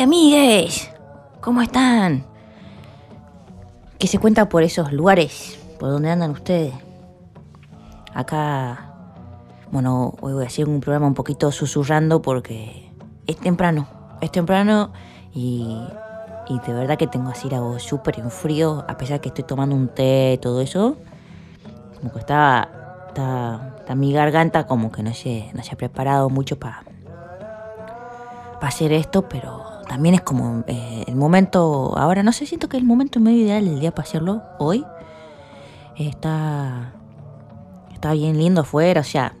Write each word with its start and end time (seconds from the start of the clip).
¡Hey, 0.00 0.04
amigues! 0.04 0.90
¿Cómo 1.42 1.60
están? 1.60 2.24
¿Qué 3.98 4.06
se 4.06 4.18
cuenta 4.18 4.48
por 4.48 4.62
esos 4.62 4.94
lugares? 4.94 5.58
¿Por 5.78 5.90
dónde 5.90 6.08
andan 6.08 6.30
ustedes? 6.30 6.72
Acá, 8.14 8.94
bueno, 9.70 10.14
hoy 10.22 10.32
voy 10.32 10.44
a 10.44 10.46
hacer 10.46 10.70
un 10.70 10.80
programa 10.80 11.06
un 11.06 11.12
poquito 11.12 11.52
susurrando 11.52 12.22
porque 12.22 12.90
es 13.26 13.36
temprano. 13.36 13.88
Es 14.22 14.32
temprano 14.32 14.90
y, 15.34 15.78
y 16.48 16.58
de 16.60 16.72
verdad 16.72 16.96
que 16.96 17.06
tengo 17.06 17.28
así 17.28 17.50
la 17.50 17.60
voz 17.60 17.82
súper 17.82 18.20
en 18.20 18.30
frío, 18.30 18.86
a 18.88 18.96
pesar 18.96 19.20
que 19.20 19.28
estoy 19.28 19.44
tomando 19.44 19.76
un 19.76 19.88
té 19.88 20.32
y 20.32 20.38
todo 20.38 20.62
eso. 20.62 20.96
Como 21.98 22.10
que 22.10 22.20
está, 22.20 23.04
está, 23.08 23.74
está 23.80 23.94
mi 23.94 24.14
garganta 24.14 24.66
como 24.66 24.90
que 24.90 25.02
no 25.02 25.12
se, 25.12 25.50
no 25.52 25.62
se 25.62 25.74
ha 25.74 25.76
preparado 25.76 26.30
mucho 26.30 26.58
para 26.58 26.84
para 28.54 28.68
hacer 28.68 28.92
esto, 28.92 29.26
pero 29.26 29.69
también 29.90 30.14
es 30.14 30.20
como 30.20 30.62
eh, 30.68 31.02
el 31.08 31.16
momento, 31.16 31.98
ahora 31.98 32.22
no 32.22 32.30
sé, 32.30 32.46
siento 32.46 32.68
que 32.68 32.76
el 32.76 32.84
momento 32.84 33.18
medio 33.18 33.42
ideal 33.42 33.64
del 33.64 33.80
día 33.80 33.90
para 33.90 34.06
hacerlo 34.06 34.40
hoy. 34.60 34.86
Está, 35.96 36.92
está 37.92 38.12
bien 38.12 38.38
lindo 38.38 38.60
afuera, 38.60 39.00
o 39.00 39.04
sea, 39.04 39.34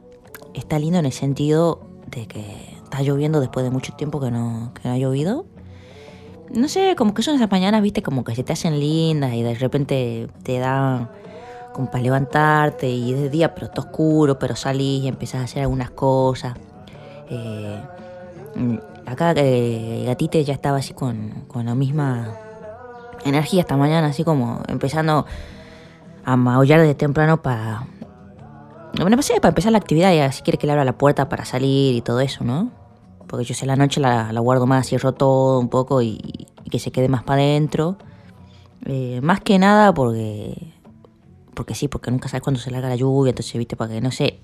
está 0.52 0.80
lindo 0.80 0.98
en 0.98 1.06
el 1.06 1.12
sentido 1.12 1.86
de 2.08 2.26
que 2.26 2.74
está 2.82 3.00
lloviendo 3.00 3.38
después 3.38 3.62
de 3.62 3.70
mucho 3.70 3.92
tiempo 3.92 4.18
que 4.18 4.32
no, 4.32 4.72
que 4.74 4.88
no 4.88 4.94
ha 4.94 4.98
llovido. 4.98 5.46
No 6.52 6.66
sé, 6.66 6.96
como 6.96 7.14
que 7.14 7.22
son 7.22 7.36
esas 7.36 7.48
mañanas, 7.48 7.80
viste, 7.80 8.02
como 8.02 8.24
que 8.24 8.34
se 8.34 8.42
te 8.42 8.52
hacen 8.52 8.80
lindas 8.80 9.32
y 9.34 9.44
de 9.44 9.54
repente 9.54 10.28
te 10.42 10.58
dan 10.58 11.10
como 11.72 11.92
para 11.92 12.02
levantarte 12.02 12.90
y 12.90 13.12
es 13.14 13.20
de 13.20 13.30
día, 13.30 13.54
pero 13.54 13.66
está 13.66 13.82
oscuro, 13.82 14.36
pero 14.36 14.56
salís 14.56 15.04
y 15.04 15.06
empezás 15.06 15.42
a 15.42 15.44
hacer 15.44 15.62
algunas 15.62 15.92
cosas. 15.92 16.56
Eh, 17.28 17.80
acá 19.10 19.32
eh, 19.36 20.04
Gatite 20.06 20.44
ya 20.44 20.54
estaba 20.54 20.78
así 20.78 20.94
con, 20.94 21.44
con 21.48 21.66
la 21.66 21.74
misma 21.74 22.28
energía 23.24 23.60
esta 23.60 23.76
mañana, 23.76 24.08
así 24.08 24.24
como 24.24 24.62
empezando 24.68 25.26
a 26.24 26.36
maullar 26.36 26.80
desde 26.80 26.94
temprano 26.94 27.42
para... 27.42 27.86
Bueno, 28.96 29.16
pues 29.16 29.30
para 29.40 29.48
empezar 29.48 29.72
la 29.72 29.78
actividad 29.78 30.12
y 30.12 30.18
así 30.18 30.42
quiere 30.42 30.58
que 30.58 30.66
le 30.66 30.72
abra 30.72 30.84
la 30.84 30.98
puerta 30.98 31.28
para 31.28 31.44
salir 31.44 31.94
y 31.94 32.00
todo 32.00 32.20
eso, 32.20 32.44
¿no? 32.44 32.70
Porque 33.26 33.44
yo 33.44 33.54
sé 33.54 33.64
la 33.64 33.76
noche 33.76 34.00
la, 34.00 34.32
guardo 34.40 34.66
más, 34.66 34.88
cierro 34.88 35.12
todo 35.12 35.60
un 35.60 35.68
poco 35.68 36.02
y, 36.02 36.18
y 36.64 36.70
que 36.70 36.78
se 36.78 36.90
quede 36.90 37.08
más 37.08 37.22
para 37.22 37.42
adentro. 37.42 37.96
Eh, 38.86 39.20
más 39.22 39.40
que 39.40 39.58
nada 39.58 39.94
porque... 39.94 40.74
Porque 41.54 41.74
sí, 41.74 41.88
porque 41.88 42.10
nunca 42.10 42.28
sabes 42.28 42.42
cuándo 42.42 42.60
se 42.60 42.70
larga 42.70 42.88
la 42.88 42.96
lluvia, 42.96 43.30
entonces, 43.30 43.54
viste, 43.54 43.76
para 43.76 43.92
que 43.92 44.00
no 44.00 44.10
sé... 44.10 44.40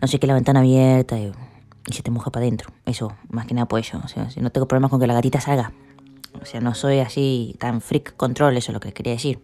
No 0.00 0.08
sé 0.08 0.18
qué 0.18 0.26
la 0.26 0.34
ventana 0.34 0.60
abierta 0.60 1.18
y, 1.18 1.32
y 1.88 1.92
se 1.92 2.02
te 2.02 2.10
moja 2.10 2.30
para 2.30 2.44
adentro. 2.44 2.70
Eso, 2.86 3.14
más 3.28 3.46
que 3.46 3.54
nada 3.54 3.66
por 3.66 3.80
eso. 3.80 4.00
O 4.04 4.08
sea, 4.08 4.28
no 4.36 4.50
tengo 4.50 4.66
problemas 4.66 4.90
con 4.90 5.00
que 5.00 5.06
la 5.06 5.14
gatita 5.14 5.40
salga. 5.40 5.72
O 6.40 6.46
sea, 6.46 6.60
no 6.60 6.74
soy 6.74 6.98
así 6.98 7.56
tan 7.58 7.80
freak 7.80 8.16
control, 8.16 8.56
eso 8.56 8.72
es 8.72 8.74
lo 8.74 8.80
que 8.80 8.92
quería 8.92 9.12
decir. 9.12 9.40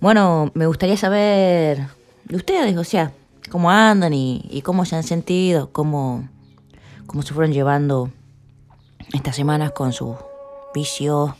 Bueno, 0.00 0.50
me 0.54 0.66
gustaría 0.66 0.96
saber 0.96 1.86
de 2.24 2.36
ustedes, 2.36 2.76
o 2.76 2.84
sea, 2.84 3.12
cómo 3.50 3.70
andan 3.70 4.14
y, 4.14 4.46
y 4.50 4.62
cómo 4.62 4.84
se 4.86 4.96
han 4.96 5.02
sentido, 5.02 5.70
cómo, 5.72 6.28
cómo 7.06 7.22
se 7.22 7.34
fueron 7.34 7.52
llevando 7.52 8.10
estas 9.12 9.36
semanas 9.36 9.72
con 9.72 9.92
sus 9.92 10.16
vicios. 10.74 11.32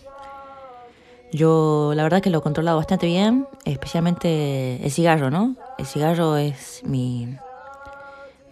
Yo 1.33 1.93
la 1.95 2.03
verdad 2.03 2.21
que 2.21 2.29
lo 2.29 2.39
he 2.39 2.43
controlado 2.43 2.77
bastante 2.77 3.07
bien, 3.07 3.47
especialmente 3.65 4.85
el 4.85 4.91
cigarro, 4.91 5.31
¿no? 5.31 5.57
El 5.79 5.87
cigarro 5.87 6.37
es 6.37 6.83
mi, 6.85 7.37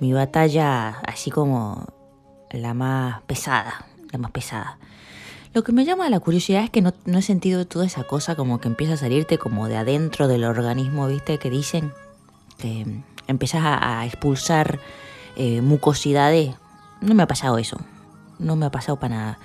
mi 0.01 0.13
batalla 0.13 1.01
así 1.07 1.31
como 1.31 1.87
la 2.51 2.75
más 2.75 3.23
pesada, 3.23 3.87
la 4.11 4.19
más 4.19 4.31
pesada. 4.31 4.79
Lo 5.55 5.65
que 5.65 5.73
me 5.73 5.85
llama 5.85 6.09
la 6.11 6.21
curiosidad 6.21 6.63
es 6.63 6.71
que 6.71 6.83
no, 6.83 6.93
no, 7.05 7.19
he 7.19 7.23
sentido 7.23 7.67
toda 7.67 7.87
esa 7.87 8.05
cosa 8.05 8.37
como 8.37 8.61
que 8.61 8.69
empieza 8.69 8.95
a 8.95 8.97
salirte 8.97 9.39
como 9.39 9.67
de 9.67 9.77
adentro 9.77 10.29
del 10.29 10.45
organismo, 10.45 11.07
¿viste? 11.09 11.39
Que 11.39 11.51
dicen 11.51 11.93
que 12.59 12.85
empiezas 13.27 13.63
a, 13.65 14.05
expulsar 14.05 14.81
eh, 15.37 15.63
mucosidades. 15.63 16.55
No 17.01 17.15
me 17.15 17.23
ha 17.23 17.27
pasado 17.27 17.59
eso. 17.59 17.79
No 18.39 18.57
me 18.57 18.67
ha 18.67 18.71
pasado 18.71 18.99
para 18.99 19.15
nada. 19.15 19.39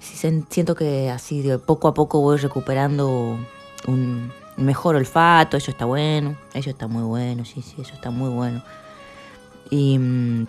Siento 0.00 0.74
que 0.74 1.10
así 1.10 1.44
poco 1.66 1.88
a 1.88 1.94
poco 1.94 2.20
voy 2.20 2.36
recuperando 2.36 3.38
un 3.86 4.32
mejor 4.56 4.96
olfato. 4.96 5.56
Eso 5.56 5.70
está 5.70 5.84
bueno. 5.84 6.36
Eso 6.52 6.70
está 6.70 6.86
muy 6.86 7.02
bueno. 7.02 7.44
Sí, 7.44 7.62
sí, 7.62 7.76
eso 7.80 7.94
está 7.94 8.10
muy 8.10 8.30
bueno. 8.30 8.62
Y, 9.74 10.46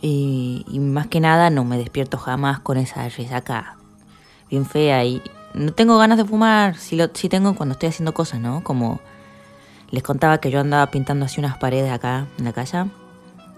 y, 0.00 0.78
más 0.78 1.08
que 1.08 1.18
nada 1.18 1.50
no 1.50 1.64
me 1.64 1.76
despierto 1.76 2.16
jamás 2.16 2.60
con 2.60 2.76
esa 2.76 3.08
resaca 3.08 3.76
bien 4.48 4.66
fea 4.66 5.04
y 5.04 5.20
no 5.54 5.72
tengo 5.72 5.98
ganas 5.98 6.16
de 6.18 6.24
fumar, 6.24 6.76
si 6.76 7.28
tengo 7.28 7.56
cuando 7.56 7.72
estoy 7.72 7.88
haciendo 7.88 8.14
cosas, 8.14 8.38
¿no? 8.38 8.62
Como 8.62 9.00
les 9.90 10.04
contaba 10.04 10.38
que 10.38 10.52
yo 10.52 10.60
andaba 10.60 10.92
pintando 10.92 11.24
así 11.24 11.40
unas 11.40 11.58
paredes 11.58 11.90
acá 11.90 12.28
en 12.38 12.44
la 12.44 12.52
casa 12.52 12.86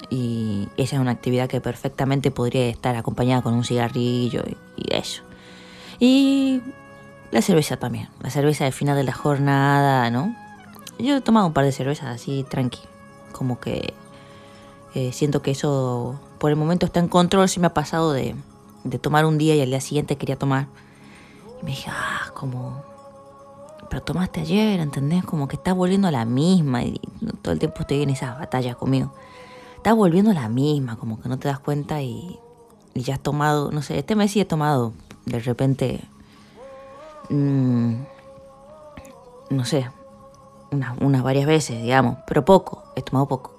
y 0.08 0.68
esa 0.78 0.96
es 0.96 1.02
una 1.02 1.10
actividad 1.10 1.46
que 1.46 1.60
perfectamente 1.60 2.30
podría 2.30 2.66
estar 2.68 2.96
acompañada 2.96 3.42
con 3.42 3.52
un 3.52 3.64
cigarrillo 3.64 4.42
y, 4.46 4.56
y 4.76 4.96
eso. 4.96 5.22
Y 5.98 6.62
la 7.30 7.42
cerveza 7.42 7.76
también, 7.76 8.08
la 8.22 8.30
cerveza 8.30 8.64
al 8.64 8.72
final 8.72 8.96
de 8.96 9.04
la 9.04 9.12
jornada, 9.12 10.10
¿no? 10.10 10.34
Yo 10.98 11.14
he 11.14 11.20
tomado 11.20 11.46
un 11.46 11.52
par 11.52 11.66
de 11.66 11.72
cervezas 11.72 12.06
así 12.06 12.46
tranqui, 12.48 12.80
como 13.32 13.60
que 13.60 13.92
eh, 14.94 15.10
siento 15.12 15.42
que 15.42 15.50
eso 15.50 16.20
por 16.38 16.50
el 16.50 16.56
momento 16.56 16.86
está 16.86 17.00
en 17.00 17.08
control. 17.08 17.48
Sí 17.48 17.58
me 17.58 17.66
ha 17.66 17.74
pasado 17.74 18.12
de, 18.12 18.36
tomar 19.00 19.26
un 19.26 19.38
día 19.38 19.56
y 19.56 19.60
al 19.60 19.68
día 19.68 19.80
siguiente 19.80 20.16
quería 20.16 20.36
tomar. 20.36 20.68
Y 21.60 21.64
me 21.64 21.70
dije, 21.72 21.90
ah, 21.90 22.30
como... 22.34 22.82
Pero 23.90 24.02
tomaste 24.02 24.40
ayer, 24.40 24.80
¿entendés? 24.80 25.24
Como 25.24 25.46
que 25.46 25.56
estás 25.56 25.74
volviendo 25.74 26.08
a 26.08 26.10
la 26.10 26.24
misma. 26.24 26.84
Y 26.84 27.00
todo 27.42 27.52
el 27.52 27.58
tiempo 27.58 27.80
estoy 27.80 28.02
en 28.02 28.10
esas 28.10 28.38
batallas 28.38 28.76
conmigo. 28.76 29.12
Estás 29.76 29.94
volviendo 29.94 30.30
a 30.30 30.34
la 30.34 30.48
misma, 30.48 30.96
como 30.96 31.20
que 31.20 31.28
no 31.28 31.38
te 31.38 31.48
das 31.48 31.58
cuenta 31.58 32.00
y, 32.00 32.38
y 32.94 33.02
ya 33.02 33.14
has 33.14 33.20
tomado, 33.20 33.70
no 33.70 33.82
sé, 33.82 33.98
este 33.98 34.16
mes 34.16 34.30
sí 34.30 34.40
he 34.40 34.44
tomado 34.46 34.94
de 35.26 35.40
repente, 35.40 36.00
mmm, 37.28 37.94
no 39.50 39.64
sé, 39.66 39.90
unas, 40.70 40.96
unas 41.00 41.22
varias 41.22 41.46
veces, 41.46 41.82
digamos, 41.82 42.16
pero 42.26 42.46
poco, 42.46 42.82
he 42.96 43.02
tomado 43.02 43.28
poco 43.28 43.53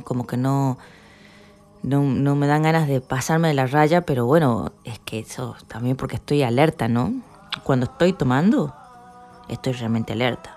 como 0.00 0.26
que 0.26 0.36
no, 0.36 0.78
no, 1.82 2.02
no, 2.02 2.36
me 2.36 2.46
dan 2.46 2.62
ganas 2.62 2.88
de 2.88 3.00
pasarme 3.00 3.48
de 3.48 3.54
la 3.54 3.66
raya, 3.66 4.02
pero 4.02 4.26
bueno, 4.26 4.72
es 4.84 4.98
que 5.00 5.20
eso 5.20 5.56
también 5.68 5.96
porque 5.96 6.16
estoy 6.16 6.42
alerta, 6.42 6.88
¿no? 6.88 7.12
Cuando 7.64 7.86
estoy 7.86 8.12
tomando, 8.12 8.74
estoy 9.48 9.72
realmente 9.72 10.12
alerta. 10.12 10.56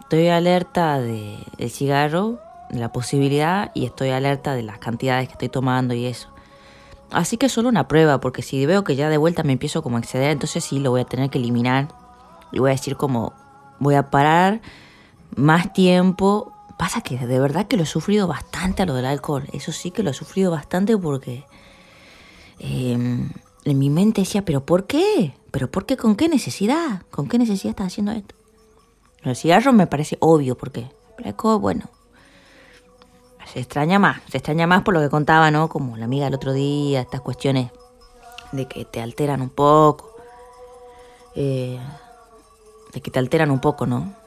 Estoy 0.00 0.28
alerta 0.28 1.00
del 1.00 1.38
de 1.56 1.68
cigarro, 1.68 2.38
de 2.70 2.78
la 2.78 2.92
posibilidad, 2.92 3.70
y 3.74 3.86
estoy 3.86 4.10
alerta 4.10 4.54
de 4.54 4.62
las 4.62 4.78
cantidades 4.78 5.28
que 5.28 5.32
estoy 5.32 5.48
tomando 5.48 5.94
y 5.94 6.06
eso. 6.06 6.28
Así 7.10 7.36
que 7.36 7.48
solo 7.48 7.68
una 7.68 7.88
prueba, 7.88 8.20
porque 8.20 8.42
si 8.42 8.66
veo 8.66 8.84
que 8.84 8.96
ya 8.96 9.08
de 9.08 9.16
vuelta 9.16 9.42
me 9.42 9.52
empiezo 9.52 9.82
como 9.82 9.96
a 9.96 10.00
exceder, 10.00 10.30
entonces 10.30 10.64
sí 10.64 10.80
lo 10.80 10.90
voy 10.90 11.02
a 11.02 11.04
tener 11.04 11.30
que 11.30 11.38
eliminar. 11.38 11.88
Y 12.52 12.58
voy 12.58 12.70
a 12.70 12.74
decir 12.74 12.96
como, 12.96 13.32
voy 13.78 13.94
a 13.94 14.10
parar 14.10 14.60
más 15.36 15.72
tiempo 15.72 16.53
Pasa 16.84 17.00
que 17.00 17.16
de 17.16 17.40
verdad 17.40 17.66
que 17.66 17.78
lo 17.78 17.84
he 17.84 17.86
sufrido 17.86 18.26
bastante 18.26 18.82
a 18.82 18.84
lo 18.84 18.92
del 18.92 19.06
alcohol. 19.06 19.44
Eso 19.54 19.72
sí 19.72 19.90
que 19.90 20.02
lo 20.02 20.10
he 20.10 20.12
sufrido 20.12 20.50
bastante 20.50 20.98
porque 20.98 21.46
eh, 22.58 22.92
en 22.92 23.78
mi 23.78 23.88
mente 23.88 24.20
decía, 24.20 24.44
¿pero 24.44 24.66
por 24.66 24.86
qué? 24.86 25.34
¿Pero 25.50 25.70
por 25.70 25.86
qué? 25.86 25.96
¿Con 25.96 26.14
qué 26.14 26.28
necesidad? 26.28 27.00
¿Con 27.10 27.26
qué 27.26 27.38
necesidad 27.38 27.70
estás 27.70 27.86
haciendo 27.86 28.12
esto? 28.12 28.34
El 29.22 29.34
cigarro 29.34 29.72
me 29.72 29.86
parece 29.86 30.18
obvio 30.20 30.58
porque 30.58 30.90
el 31.20 31.26
alcohol, 31.26 31.58
bueno, 31.58 31.88
se 33.50 33.60
extraña 33.60 33.98
más. 33.98 34.20
Se 34.28 34.36
extraña 34.36 34.66
más 34.66 34.82
por 34.82 34.92
lo 34.92 35.00
que 35.00 35.08
contaba, 35.08 35.50
¿no? 35.50 35.70
Como 35.70 35.96
la 35.96 36.04
amiga 36.04 36.26
el 36.26 36.34
otro 36.34 36.52
día, 36.52 37.00
estas 37.00 37.22
cuestiones 37.22 37.70
de 38.52 38.68
que 38.68 38.84
te 38.84 39.00
alteran 39.00 39.40
un 39.40 39.48
poco. 39.48 40.14
Eh, 41.34 41.80
de 42.92 43.00
que 43.00 43.10
te 43.10 43.18
alteran 43.18 43.50
un 43.50 43.60
poco, 43.60 43.86
¿no? 43.86 44.22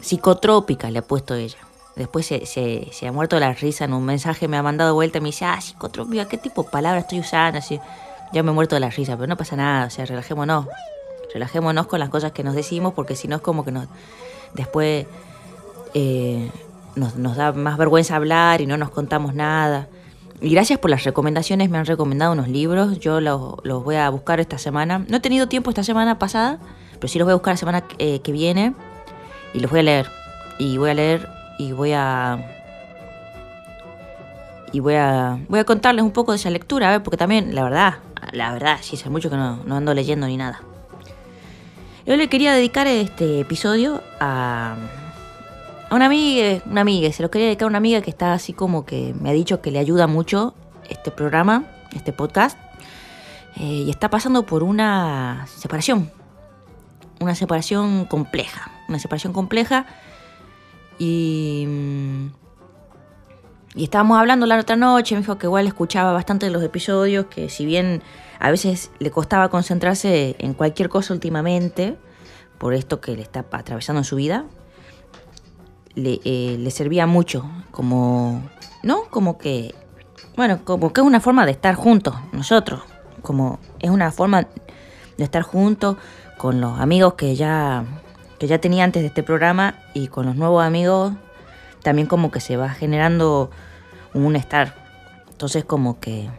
Psicotrópica 0.00 0.90
le 0.90 1.00
ha 1.00 1.02
puesto 1.02 1.34
ella. 1.34 1.58
Después 1.96 2.26
se, 2.26 2.46
se, 2.46 2.88
se, 2.92 3.08
ha 3.08 3.12
muerto 3.12 3.40
la 3.40 3.52
risa 3.52 3.84
en 3.84 3.92
un 3.92 4.04
mensaje, 4.04 4.46
me 4.46 4.56
ha 4.56 4.62
mandado 4.62 4.94
vuelta 4.94 5.18
y 5.18 5.20
me 5.20 5.28
dice, 5.30 5.44
ah, 5.44 5.60
psicotrópica, 5.60 6.28
¿qué 6.28 6.38
tipo 6.38 6.62
de 6.62 6.70
palabra 6.70 7.00
estoy 7.00 7.18
usando? 7.18 7.58
Así, 7.58 7.80
ya 8.32 8.42
me 8.44 8.50
he 8.52 8.54
muerto 8.54 8.78
la 8.78 8.90
risa, 8.90 9.16
pero 9.16 9.26
no 9.26 9.36
pasa 9.36 9.56
nada, 9.56 9.86
o 9.86 9.90
sea, 9.90 10.06
relajémonos. 10.06 10.66
Relajémonos 11.34 11.88
con 11.88 11.98
las 11.98 12.08
cosas 12.08 12.32
que 12.32 12.44
nos 12.44 12.54
decimos, 12.54 12.94
porque 12.94 13.16
si 13.16 13.26
no 13.26 13.36
es 13.36 13.42
como 13.42 13.64
que 13.64 13.72
nos, 13.72 13.86
después 14.54 15.06
eh, 15.94 16.50
nos, 16.94 17.16
nos 17.16 17.36
da 17.36 17.52
más 17.52 17.76
vergüenza 17.76 18.14
hablar 18.16 18.60
y 18.60 18.66
no 18.66 18.76
nos 18.76 18.90
contamos 18.90 19.34
nada. 19.34 19.88
Y 20.40 20.50
gracias 20.50 20.78
por 20.78 20.90
las 20.90 21.02
recomendaciones, 21.02 21.68
me 21.68 21.78
han 21.78 21.84
recomendado 21.84 22.32
unos 22.32 22.46
libros, 22.46 23.00
yo 23.00 23.20
los, 23.20 23.56
los 23.64 23.82
voy 23.82 23.96
a 23.96 24.08
buscar 24.08 24.38
esta 24.38 24.56
semana. 24.56 25.04
No 25.08 25.16
he 25.16 25.20
tenido 25.20 25.48
tiempo 25.48 25.70
esta 25.70 25.82
semana 25.82 26.18
pasada, 26.18 26.60
pero 26.94 27.08
sí 27.08 27.18
los 27.18 27.26
voy 27.26 27.32
a 27.32 27.34
buscar 27.34 27.54
la 27.54 27.58
semana 27.58 27.84
eh, 27.98 28.20
que 28.20 28.30
viene 28.30 28.74
y 29.54 29.60
los 29.60 29.70
voy 29.70 29.80
a 29.80 29.82
leer. 29.82 30.10
Y 30.58 30.76
voy 30.78 30.90
a 30.90 30.94
leer 30.94 31.28
y 31.58 31.72
voy 31.72 31.92
a. 31.92 32.38
y 34.72 34.80
voy 34.80 34.94
a, 34.94 35.38
voy 35.48 35.60
a 35.60 35.64
contarles 35.64 36.04
un 36.04 36.12
poco 36.12 36.32
de 36.32 36.36
esa 36.36 36.50
lectura, 36.50 36.88
a 36.88 36.92
ver, 36.92 37.02
porque 37.02 37.16
también, 37.16 37.54
la 37.54 37.64
verdad, 37.64 37.94
la 38.32 38.52
verdad, 38.52 38.78
sí, 38.80 38.96
hace 38.96 39.10
mucho 39.10 39.30
que 39.30 39.36
no, 39.36 39.62
no 39.64 39.76
ando 39.76 39.94
leyendo 39.94 40.26
ni 40.26 40.36
nada. 40.36 40.60
Yo 42.06 42.16
le 42.16 42.28
quería 42.28 42.54
dedicar 42.54 42.86
este 42.86 43.40
episodio 43.40 44.02
a, 44.18 44.76
a 45.90 45.94
una 45.94 46.06
amiga, 46.06 46.62
una 46.66 46.80
amiga, 46.80 47.12
se 47.12 47.22
lo 47.22 47.30
quería 47.30 47.48
dedicar 47.48 47.66
a 47.66 47.68
una 47.68 47.78
amiga 47.78 48.00
que 48.00 48.10
está 48.10 48.32
así 48.32 48.52
como 48.52 48.86
que 48.86 49.14
me 49.20 49.30
ha 49.30 49.32
dicho 49.32 49.60
que 49.60 49.70
le 49.70 49.78
ayuda 49.78 50.06
mucho 50.06 50.54
este 50.88 51.10
programa, 51.10 51.64
este 51.94 52.12
podcast, 52.12 52.58
eh, 53.56 53.64
y 53.64 53.90
está 53.90 54.08
pasando 54.08 54.44
por 54.46 54.62
una 54.62 55.46
separación, 55.56 56.10
una 57.20 57.34
separación 57.34 58.04
compleja, 58.04 58.70
una 58.88 58.98
separación 58.98 59.32
compleja, 59.32 59.86
y, 60.98 61.66
y 63.74 63.84
estábamos 63.84 64.18
hablando 64.18 64.46
la 64.46 64.58
otra 64.58 64.76
noche, 64.76 65.14
me 65.14 65.20
dijo 65.20 65.38
que 65.38 65.46
igual 65.46 65.66
escuchaba 65.66 66.12
bastante 66.12 66.46
de 66.46 66.52
los 66.52 66.62
episodios, 66.62 67.26
que 67.26 67.48
si 67.48 67.64
bien 67.64 68.02
a 68.40 68.50
veces 68.50 68.90
le 68.98 69.10
costaba 69.10 69.48
concentrarse 69.48 70.36
en 70.38 70.54
cualquier 70.54 70.88
cosa 70.88 71.14
últimamente, 71.14 71.96
por 72.58 72.74
esto 72.74 73.00
que 73.00 73.16
le 73.16 73.22
está 73.22 73.44
atravesando 73.50 74.00
en 74.00 74.04
su 74.04 74.16
vida, 74.16 74.44
le, 75.94 76.20
eh, 76.24 76.56
le 76.58 76.70
servía 76.70 77.06
mucho, 77.06 77.48
como, 77.70 78.42
¿no? 78.82 79.04
Como 79.10 79.38
que, 79.38 79.74
bueno, 80.36 80.64
como 80.64 80.92
que 80.92 81.00
es 81.00 81.06
una 81.06 81.20
forma 81.20 81.46
de 81.46 81.52
estar 81.52 81.74
juntos, 81.74 82.14
nosotros, 82.32 82.82
como 83.22 83.58
es 83.80 83.90
una 83.90 84.10
forma 84.12 84.46
de 85.16 85.24
estar 85.24 85.42
juntos 85.42 85.96
con 86.38 86.60
los 86.60 86.78
amigos 86.80 87.14
que 87.14 87.36
ya, 87.36 87.84
que 88.38 88.46
ya 88.46 88.58
tenía 88.58 88.84
antes 88.84 89.02
de 89.02 89.08
este 89.08 89.22
programa 89.22 89.74
y 89.92 90.06
con 90.08 90.24
los 90.24 90.36
nuevos 90.36 90.64
amigos, 90.64 91.12
también 91.82 92.06
como 92.06 92.30
que 92.30 92.40
se 92.40 92.56
va 92.56 92.70
generando 92.70 93.50
un 94.14 94.36
estar. 94.36 94.74
Entonces 95.30 95.64
como 95.64 96.00
que, 96.00 96.30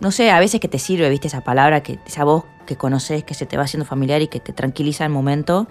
no 0.00 0.10
sé, 0.10 0.30
a 0.30 0.40
veces 0.40 0.60
que 0.60 0.68
te 0.68 0.78
sirve, 0.78 1.08
viste, 1.08 1.28
esa 1.28 1.42
palabra, 1.42 1.82
que 1.82 1.98
esa 2.06 2.24
voz 2.24 2.44
que 2.66 2.76
conoces, 2.76 3.24
que 3.24 3.34
se 3.34 3.46
te 3.46 3.56
va 3.56 3.64
haciendo 3.64 3.84
familiar 3.84 4.22
y 4.22 4.28
que 4.28 4.40
te 4.40 4.52
tranquiliza 4.52 5.04
el 5.04 5.10
momento. 5.10 5.68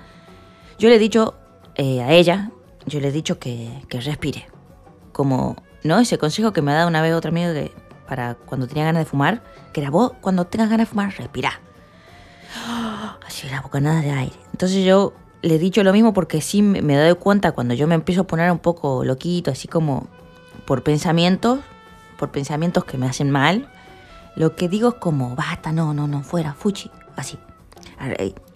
Yo 0.77 0.89
le 0.89 0.95
he 0.95 0.99
dicho 0.99 1.35
eh, 1.75 2.01
a 2.01 2.11
ella, 2.11 2.51
yo 2.85 2.99
le 2.99 3.09
he 3.09 3.11
dicho 3.11 3.39
que, 3.39 3.69
que, 3.89 3.99
respire. 3.99 4.47
Como, 5.11 5.57
¿no? 5.83 5.99
Ese 5.99 6.17
consejo 6.17 6.53
que 6.53 6.61
me 6.61 6.71
ha 6.71 6.75
dado 6.75 6.87
una 6.87 7.01
vez 7.01 7.13
otra 7.13 7.29
amiga 7.29 7.53
que 7.53 7.71
para 8.07 8.35
cuando 8.35 8.67
tenía 8.67 8.85
ganas 8.85 9.01
de 9.01 9.05
fumar, 9.05 9.43
que 9.73 9.81
era 9.81 9.89
vos, 9.89 10.13
cuando 10.21 10.45
tengas 10.45 10.69
ganas 10.69 10.87
de 10.87 10.91
fumar, 10.91 11.13
respira. 11.17 11.61
Así 13.25 13.47
la 13.49 13.61
bocanada 13.61 14.01
de 14.01 14.11
aire. 14.11 14.35
Entonces 14.51 14.83
yo 14.83 15.13
le 15.41 15.55
he 15.55 15.59
dicho 15.59 15.83
lo 15.83 15.93
mismo 15.93 16.13
porque 16.13 16.41
sí 16.41 16.61
me 16.61 16.95
doy 16.95 17.15
cuenta 17.15 17.51
cuando 17.53 17.73
yo 17.73 17.87
me 17.87 17.95
empiezo 17.95 18.21
a 18.21 18.27
poner 18.27 18.51
un 18.51 18.59
poco 18.59 19.03
loquito, 19.05 19.51
así 19.51 19.67
como 19.67 20.07
por 20.65 20.83
pensamientos, 20.83 21.59
por 22.17 22.31
pensamientos 22.31 22.83
que 22.83 22.97
me 22.97 23.07
hacen 23.07 23.31
mal, 23.31 23.71
lo 24.35 24.55
que 24.55 24.67
digo 24.67 24.89
es 24.89 24.95
como, 24.95 25.35
basta, 25.35 25.71
no, 25.71 25.93
no, 25.93 26.07
no, 26.07 26.23
fuera, 26.23 26.53
fuchi, 26.53 26.91
así. 27.15 27.39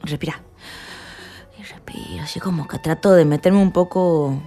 Respira. 0.01 0.41
Y 1.57 1.63
respiro, 1.63 2.23
así 2.23 2.39
como 2.39 2.67
que 2.67 2.79
trato 2.79 3.13
de 3.13 3.25
meterme 3.25 3.61
un 3.61 3.71
poco 3.71 4.41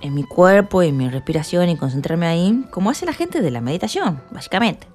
en 0.00 0.14
mi 0.14 0.24
cuerpo 0.24 0.82
y 0.82 0.92
mi 0.92 1.08
respiración 1.08 1.68
y 1.68 1.76
concentrarme 1.76 2.26
ahí, 2.26 2.64
como 2.70 2.90
hace 2.90 3.06
la 3.06 3.12
gente 3.12 3.40
de 3.40 3.50
la 3.50 3.60
meditación, 3.60 4.22
básicamente. 4.30 4.93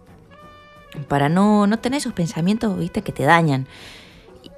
Para 1.08 1.30
no, 1.30 1.68
no 1.68 1.80
tener 1.80 1.98
esos 1.98 2.14
pensamientos, 2.14 2.78
viste, 2.78 3.02
que 3.02 3.12
te 3.12 3.24
dañan. 3.24 3.68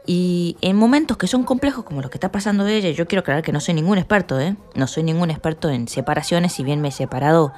Y 0.06 0.58
en 0.62 0.76
momentos 0.78 1.18
que 1.18 1.28
son 1.28 1.44
complejos 1.44 1.84
como 1.84 2.02
lo 2.02 2.10
que 2.10 2.18
está 2.18 2.32
pasando 2.32 2.66
ella, 2.68 2.90
yo 2.92 3.08
quiero 3.08 3.22
aclarar 3.22 3.44
que 3.44 3.52
no 3.52 3.60
soy 3.60 3.74
ningún 3.74 3.98
experto, 3.98 4.40
¿eh? 4.40 4.56
No 4.74 4.88
soy 4.88 5.04
ningún 5.04 5.30
experto 5.30 5.70
en 5.70 5.88
separaciones, 5.88 6.54
si 6.54 6.64
bien 6.64 6.82
me 6.82 6.88
he 6.88 6.92
separado 6.92 7.54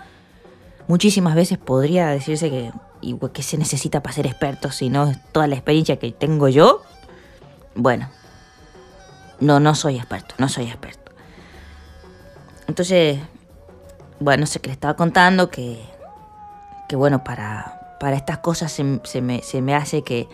muchísimas 0.87 1.35
veces, 1.35 1.57
podría 1.57 2.07
decirse 2.07 2.49
que 2.49 2.71
y 3.01 3.17
qué 3.33 3.43
se 3.43 3.57
necesita 3.57 4.01
para 4.01 4.15
ser 4.15 4.25
experto 4.27 4.71
si 4.71 4.89
no 4.89 5.09
es 5.09 5.17
toda 5.31 5.47
la 5.47 5.55
experiencia 5.55 5.97
que 5.97 6.11
tengo 6.11 6.47
yo. 6.47 6.81
Bueno, 7.75 8.09
no, 9.39 9.59
no 9.59 9.75
soy 9.75 9.97
experto, 9.97 10.35
no 10.37 10.47
soy 10.47 10.67
experto. 10.67 11.11
Entonces, 12.67 13.19
bueno, 14.19 14.41
no 14.41 14.47
sé 14.47 14.59
qué 14.59 14.67
le 14.67 14.73
estaba 14.73 14.95
contando, 14.95 15.49
que, 15.49 15.83
que 16.87 16.95
bueno, 16.95 17.23
para, 17.23 17.82
para 17.99 18.15
estas 18.15 18.39
cosas 18.39 18.71
se, 18.71 19.21
me, 19.21 19.75
hace 19.75 20.03
que 20.03 20.27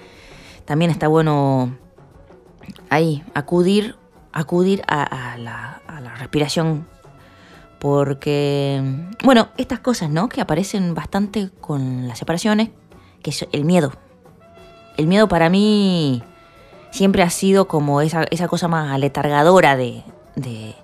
también 0.66 0.92
está 0.92 1.08
bueno 1.08 1.76
ahí 2.90 3.24
acudir, 3.34 3.96
acudir 4.32 4.82
a, 4.88 5.36
la, 5.38 5.82
respiración 6.18 6.86
porque, 7.80 8.84
bueno, 9.24 9.50
estas 9.58 9.80
cosas, 9.80 10.10
¿no? 10.10 10.28
Que 10.28 10.42
aparecen 10.42 10.94
bastante 10.94 11.50
con 11.62 12.10
las 12.10 12.20
separaciones, 12.20 12.72
que 13.24 13.30
es 13.30 13.48
el 13.54 13.64
miedo. 13.64 13.94
El 14.98 15.08
miedo 15.08 15.30
para 15.30 15.50
mí 15.50 16.22
siempre 16.92 17.24
ha 17.24 17.30
sido 17.30 17.70
como 17.70 18.02
esa, 18.02 18.26
esa 18.32 18.50
cosa 18.50 18.68
más 18.68 18.92
aletargadora 18.92 19.78
de, 19.78 20.04
de, 20.36 20.76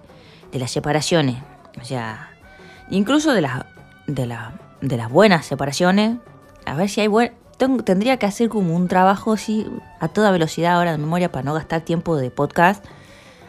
de, 0.54 0.60
las 0.60 0.72
separaciones. 0.72 1.36
O 1.82 1.84
sea, 1.84 2.30
incluso 2.90 3.34
de, 3.34 3.42
la, 3.42 3.66
de, 4.08 4.26
la, 4.26 4.54
de 4.82 4.98
las 4.98 5.10
buenas 5.12 5.46
separaciones. 5.46 6.18
A 6.66 6.76
ver 6.76 6.90
si 6.90 7.02
hay 7.02 7.08
buen... 7.08 7.34
Tendría 7.58 8.18
que 8.18 8.26
hacer 8.26 8.50
como 8.50 8.76
un 8.76 8.90
trabajo 8.90 9.34
así 9.34 9.66
a 10.02 10.10
toda 10.10 10.30
velocidad 10.32 10.74
ahora 10.74 10.92
de 10.92 10.98
memoria 10.98 11.32
para 11.32 11.44
no 11.44 11.54
gastar 11.54 11.82
tiempo 11.82 12.18
de 12.18 12.30
podcast. 12.30 12.84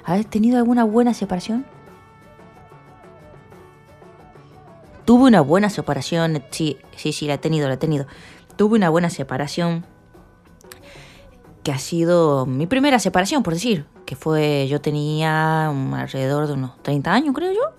¿Habéis 0.04 0.28
tenido 0.28 0.58
alguna 0.58 0.84
buena 0.84 1.12
separación? 1.12 1.66
Tuve 5.04 5.24
una 5.24 5.40
buena 5.40 5.70
separación, 5.70 6.42
sí, 6.50 6.78
sí, 6.96 7.12
sí, 7.12 7.26
la 7.26 7.34
he 7.34 7.38
tenido, 7.38 7.66
la 7.66 7.74
he 7.74 7.78
tenido. 7.78 8.06
Tuve 8.56 8.76
una 8.76 8.90
buena 8.90 9.10
separación 9.10 9.84
que 11.64 11.72
ha 11.72 11.78
sido 11.78 12.46
mi 12.46 12.68
primera 12.68 13.00
separación, 13.00 13.42
por 13.42 13.54
decir, 13.54 13.86
que 14.04 14.14
fue, 14.14 14.68
yo 14.68 14.80
tenía 14.80 15.68
alrededor 15.68 16.46
de 16.46 16.52
unos 16.52 16.80
30 16.82 17.12
años, 17.12 17.34
creo 17.34 17.52
yo. 17.52 17.72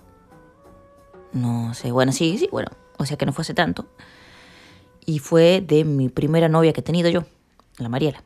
No 1.32 1.72
sé, 1.72 1.90
bueno, 1.90 2.12
sí, 2.12 2.36
sí, 2.36 2.48
bueno, 2.52 2.70
o 2.98 3.06
sea 3.06 3.16
que 3.16 3.24
no 3.24 3.32
fue 3.32 3.42
hace 3.42 3.54
tanto. 3.54 3.86
Y 5.08 5.20
fue 5.20 5.64
de 5.66 5.84
mi 5.84 6.10
primera 6.10 6.50
novia 6.50 6.74
que 6.74 6.80
he 6.80 6.84
tenido 6.84 7.08
yo, 7.08 7.24
la 7.78 7.88
Mariela. 7.88 8.22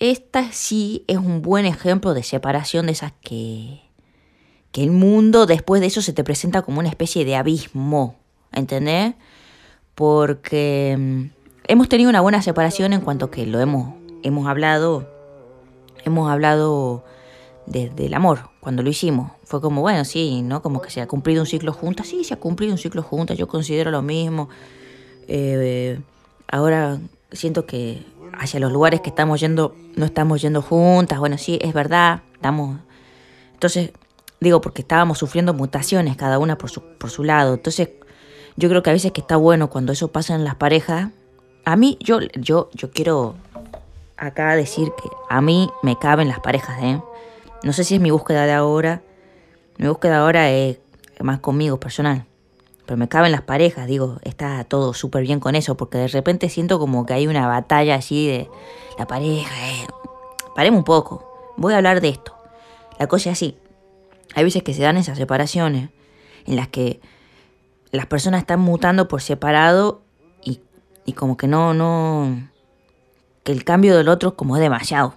Esta 0.00 0.50
sí 0.50 1.04
es 1.08 1.18
un 1.18 1.42
buen 1.42 1.66
ejemplo 1.66 2.14
de 2.14 2.22
separación 2.22 2.86
de 2.86 2.92
esas 2.92 3.12
que 3.20 3.82
que 4.72 4.82
el 4.82 4.90
mundo 4.90 5.44
después 5.46 5.82
de 5.82 5.88
eso 5.88 6.02
se 6.02 6.14
te 6.14 6.24
presenta 6.24 6.62
como 6.62 6.80
una 6.80 6.88
especie 6.88 7.26
de 7.26 7.36
abismo, 7.36 8.16
¿entendés? 8.52 9.14
Porque 9.94 10.96
mm, 10.98 11.24
hemos 11.68 11.88
tenido 11.90 12.08
una 12.08 12.22
buena 12.22 12.40
separación 12.40 12.94
en 12.94 13.02
cuanto 13.02 13.30
que 13.30 13.46
lo 13.46 13.60
hemos, 13.60 13.94
hemos 14.22 14.46
hablado, 14.46 15.06
hemos 16.04 16.30
hablado 16.30 17.04
desde 17.66 18.06
el 18.06 18.14
amor, 18.14 18.50
cuando 18.60 18.82
lo 18.82 18.88
hicimos. 18.88 19.32
Fue 19.44 19.60
como, 19.60 19.82
bueno, 19.82 20.04
sí, 20.06 20.40
¿no? 20.42 20.62
Como 20.62 20.82
que 20.82 20.90
se 20.90 21.00
ha 21.00 21.06
cumplido 21.06 21.42
un 21.42 21.46
ciclo 21.46 21.74
juntas, 21.74 22.06
sí, 22.06 22.24
se 22.24 22.32
ha 22.34 22.38
cumplido 22.38 22.72
un 22.72 22.78
ciclo 22.78 23.02
juntas, 23.02 23.36
yo 23.36 23.48
considero 23.48 23.90
lo 23.90 24.00
mismo. 24.00 24.48
Eh, 25.28 26.00
ahora 26.48 26.98
siento 27.32 27.66
que 27.66 28.04
hacia 28.38 28.60
los 28.60 28.72
lugares 28.72 29.00
que 29.00 29.10
estamos 29.10 29.40
yendo, 29.40 29.74
no 29.96 30.04
estamos 30.04 30.42
yendo 30.42 30.62
juntas, 30.62 31.18
bueno, 31.18 31.38
sí, 31.38 31.58
es 31.62 31.72
verdad, 31.72 32.22
estamos... 32.34 32.78
Entonces, 33.54 33.92
Digo, 34.40 34.60
porque 34.60 34.82
estábamos 34.82 35.18
sufriendo 35.18 35.54
mutaciones, 35.54 36.16
cada 36.16 36.38
una 36.38 36.58
por 36.58 36.70
su, 36.70 36.82
por 36.82 37.10
su 37.10 37.24
lado. 37.24 37.54
Entonces, 37.54 37.90
yo 38.56 38.68
creo 38.68 38.82
que 38.82 38.90
a 38.90 38.92
veces 38.92 39.12
que 39.12 39.20
está 39.20 39.36
bueno 39.36 39.70
cuando 39.70 39.92
eso 39.92 40.08
pasa 40.08 40.34
en 40.34 40.44
las 40.44 40.56
parejas. 40.56 41.10
A 41.64 41.76
mí, 41.76 41.96
yo, 42.00 42.20
yo, 42.34 42.68
yo 42.74 42.90
quiero 42.90 43.34
acá 44.16 44.54
decir 44.54 44.92
que 45.02 45.08
a 45.28 45.40
mí 45.40 45.70
me 45.82 45.98
caben 45.98 46.28
las 46.28 46.40
parejas, 46.40 46.78
¿eh? 46.82 47.00
No 47.62 47.72
sé 47.72 47.84
si 47.84 47.94
es 47.94 48.00
mi 48.00 48.10
búsqueda 48.10 48.44
de 48.46 48.52
ahora. 48.52 49.02
Mi 49.78 49.88
búsqueda 49.88 50.18
ahora 50.18 50.50
es 50.50 50.78
más 51.20 51.40
conmigo, 51.40 51.80
personal. 51.80 52.26
Pero 52.86 52.96
me 52.96 53.08
caben 53.08 53.32
las 53.32 53.42
parejas, 53.42 53.86
digo, 53.86 54.18
está 54.22 54.64
todo 54.64 54.94
súper 54.94 55.22
bien 55.22 55.40
con 55.40 55.56
eso, 55.56 55.76
porque 55.76 55.98
de 55.98 56.08
repente 56.08 56.48
siento 56.48 56.78
como 56.78 57.04
que 57.04 57.14
hay 57.14 57.26
una 57.26 57.46
batalla 57.48 57.96
así 57.96 58.26
de 58.26 58.48
la 58.98 59.06
pareja. 59.06 59.54
Eh. 59.68 59.86
Paremos 60.54 60.78
un 60.78 60.84
poco. 60.84 61.52
Voy 61.56 61.74
a 61.74 61.78
hablar 61.78 62.00
de 62.00 62.10
esto. 62.10 62.34
La 62.98 63.08
cosa 63.08 63.30
es 63.30 63.38
así. 63.38 63.58
Hay 64.34 64.44
veces 64.44 64.62
que 64.62 64.72
se 64.72 64.82
dan 64.82 64.96
esas 64.96 65.18
separaciones 65.18 65.90
en 66.46 66.56
las 66.56 66.68
que 66.68 67.00
las 67.90 68.06
personas 68.06 68.40
están 68.40 68.60
mutando 68.60 69.08
por 69.08 69.22
separado 69.22 70.02
y, 70.44 70.60
y 71.04 71.12
como 71.14 71.36
que 71.36 71.48
no, 71.48 71.74
no, 71.74 72.48
que 73.42 73.52
el 73.52 73.64
cambio 73.64 73.96
del 73.96 74.08
otro 74.08 74.36
como 74.36 74.56
es 74.56 74.62
demasiado, 74.62 75.14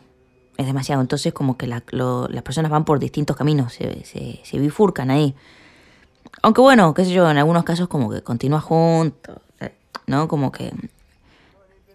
es 0.57 0.65
demasiado. 0.65 1.01
Entonces 1.01 1.33
como 1.33 1.57
que 1.57 1.67
la, 1.67 1.83
las 1.91 2.43
personas 2.43 2.71
van 2.71 2.85
por 2.85 2.99
distintos 2.99 3.35
caminos, 3.35 3.73
se, 3.73 4.05
se, 4.05 4.39
se, 4.43 4.59
bifurcan 4.59 5.11
ahí. 5.11 5.35
Aunque 6.41 6.61
bueno, 6.61 6.93
qué 6.93 7.05
sé 7.05 7.11
yo, 7.11 7.29
en 7.29 7.37
algunos 7.37 7.63
casos 7.63 7.87
como 7.87 8.09
que 8.09 8.21
continúa 8.21 8.61
juntos, 8.61 9.37
¿no? 10.07 10.27
Como 10.27 10.51
que 10.51 10.71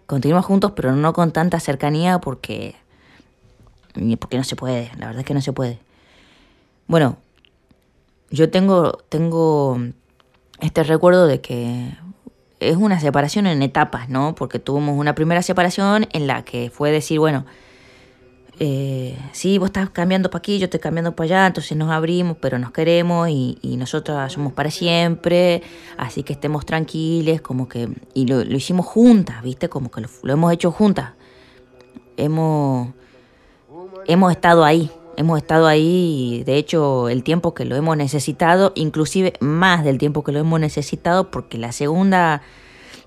continúa 0.05 0.41
juntos 0.41 0.73
pero 0.75 0.95
no 0.95 1.13
con 1.13 1.31
tanta 1.31 1.59
cercanía 1.59 2.19
porque, 2.19 2.75
porque 4.19 4.37
no 4.37 4.43
se 4.43 4.55
puede, 4.55 4.91
la 4.97 5.07
verdad 5.07 5.21
es 5.21 5.25
que 5.25 5.33
no 5.33 5.41
se 5.41 5.53
puede. 5.53 5.79
Bueno, 6.87 7.17
yo 8.29 8.49
tengo, 8.51 8.99
tengo 9.09 9.79
este 10.59 10.83
recuerdo 10.83 11.27
de 11.27 11.41
que 11.41 11.97
es 12.59 12.77
una 12.77 12.99
separación 12.99 13.47
en 13.47 13.61
etapas, 13.61 14.09
¿no? 14.09 14.35
Porque 14.35 14.59
tuvimos 14.59 14.97
una 14.97 15.15
primera 15.15 15.41
separación 15.41 16.07
en 16.11 16.27
la 16.27 16.43
que 16.43 16.69
fue 16.69 16.91
decir, 16.91 17.19
bueno, 17.19 17.45
eh, 18.59 19.17
sí, 19.33 19.57
vos 19.57 19.67
estás 19.67 19.89
cambiando 19.89 20.29
para 20.29 20.39
aquí, 20.39 20.59
yo 20.59 20.65
estoy 20.65 20.79
cambiando 20.79 21.15
para 21.15 21.25
allá, 21.25 21.47
entonces 21.47 21.77
nos 21.77 21.91
abrimos, 21.91 22.37
pero 22.39 22.57
nos 22.57 22.71
queremos 22.71 23.27
y, 23.29 23.57
y 23.61 23.75
nosotros 23.75 24.31
somos 24.31 24.53
para 24.53 24.71
siempre, 24.71 25.61
así 25.97 26.23
que 26.23 26.33
estemos 26.33 26.65
tranquiles, 26.65 27.41
como 27.41 27.67
que, 27.67 27.89
y 28.13 28.27
lo, 28.27 28.41
hicimos 28.43 28.85
juntas, 28.85 29.43
¿viste? 29.43 29.67
Como 29.67 29.91
que 29.91 30.01
lo, 30.01 30.33
hemos 30.33 30.53
hecho 30.53 30.71
juntas. 30.71 31.11
Hemos, 32.15 32.93
hemos 34.07 34.31
estado 34.31 34.63
ahí, 34.63 34.89
hemos 35.17 35.37
estado 35.37 35.67
ahí, 35.67 36.43
de 36.45 36.55
hecho 36.55 37.09
el 37.09 37.23
tiempo 37.23 37.53
que 37.53 37.65
lo 37.65 37.75
hemos 37.75 37.97
necesitado, 37.97 38.71
inclusive 38.75 39.33
más 39.41 39.83
del 39.83 39.97
tiempo 39.97 40.23
que 40.23 40.31
lo 40.31 40.39
hemos 40.39 40.61
necesitado, 40.61 41.29
porque 41.29 41.57
la 41.57 41.73
segunda 41.73 42.41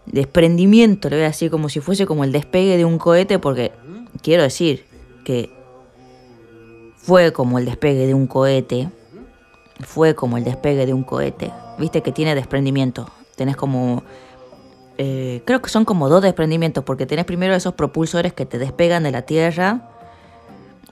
desprendimiento, 0.04 1.08
le 1.08 1.16
voy 1.16 1.24
a 1.24 1.28
decir 1.28 1.50
como 1.50 1.70
si 1.70 1.80
fuese 1.80 2.06
como 2.06 2.24
el 2.24 2.32
despegue 2.32 2.76
de 2.76 2.84
un 2.84 2.98
cohete, 2.98 3.38
porque 3.38 3.72
quiero 4.22 4.42
decir, 4.42 4.87
fue 6.96 7.32
como 7.32 7.58
el 7.58 7.64
despegue 7.64 8.06
de 8.06 8.14
un 8.14 8.26
cohete. 8.26 8.90
Fue 9.80 10.14
como 10.14 10.36
el 10.36 10.44
despegue 10.44 10.84
de 10.84 10.92
un 10.92 11.04
cohete. 11.04 11.50
Viste 11.78 12.02
que 12.02 12.12
tiene 12.12 12.34
desprendimiento. 12.34 13.08
Tenés 13.36 13.56
como... 13.56 14.02
Eh, 14.98 15.42
creo 15.44 15.62
que 15.62 15.70
son 15.70 15.84
como 15.84 16.08
dos 16.08 16.22
desprendimientos, 16.22 16.82
porque 16.82 17.06
tenés 17.06 17.24
primero 17.24 17.54
esos 17.54 17.74
propulsores 17.74 18.32
que 18.32 18.44
te 18.44 18.58
despegan 18.58 19.04
de 19.04 19.12
la 19.12 19.22
Tierra. 19.22 19.88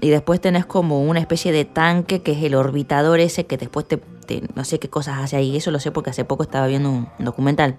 Y 0.00 0.10
después 0.10 0.40
tenés 0.40 0.64
como 0.64 1.02
una 1.02 1.20
especie 1.20 1.52
de 1.52 1.64
tanque 1.64 2.22
que 2.22 2.32
es 2.32 2.42
el 2.44 2.54
orbitador 2.54 3.18
ese 3.18 3.46
que 3.46 3.56
después 3.56 3.86
te, 3.86 4.00
no 4.54 4.64
sé 4.64 4.78
qué 4.78 4.88
cosas 4.88 5.18
hace 5.18 5.36
ahí. 5.36 5.56
Eso 5.56 5.70
lo 5.70 5.80
sé 5.80 5.90
porque 5.90 6.10
hace 6.10 6.24
poco 6.24 6.44
estaba 6.44 6.66
viendo 6.66 6.90
un 6.90 7.08
documental. 7.18 7.78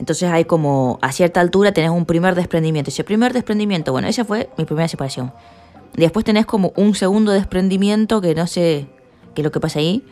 Entonces 0.00 0.30
hay 0.30 0.46
como 0.46 0.98
a 1.02 1.12
cierta 1.12 1.42
altura 1.42 1.72
tenés 1.72 1.90
un 1.90 2.06
primer 2.06 2.34
desprendimiento. 2.34 2.88
Ese 2.88 3.04
primer 3.04 3.34
desprendimiento, 3.34 3.92
bueno, 3.92 4.08
esa 4.08 4.24
fue 4.24 4.48
mi 4.56 4.64
primera 4.64 4.88
separación. 4.88 5.30
Después 5.92 6.24
tenés 6.24 6.46
como 6.46 6.72
un 6.76 6.94
segundo 6.94 7.32
desprendimiento 7.32 8.22
que 8.22 8.34
no 8.34 8.46
sé 8.46 8.86
qué 9.34 9.42
es 9.42 9.44
lo 9.44 9.52
que 9.52 9.60
pasa 9.60 9.78
ahí. 9.78 10.02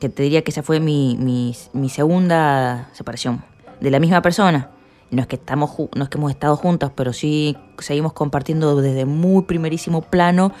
Que 0.00 0.08
te 0.08 0.22
diría 0.22 0.42
que 0.42 0.50
esa 0.50 0.62
fue 0.62 0.80
mi, 0.80 1.18
mi, 1.18 1.88
segunda 1.90 2.88
separación. 2.94 3.44
De 3.82 3.90
la 3.90 4.00
misma 4.00 4.22
persona. 4.22 4.70
No 5.10 5.20
es 5.20 5.28
que 5.28 5.36
estamos 5.36 5.72
no 5.94 6.04
es 6.04 6.08
que 6.08 6.16
hemos 6.16 6.30
estado 6.30 6.56
juntas, 6.56 6.90
pero 6.94 7.12
sí 7.12 7.54
seguimos 7.80 8.14
compartiendo 8.14 8.80
desde 8.80 9.04
muy 9.04 9.42
primerísimo 9.42 10.00
plano 10.00 10.52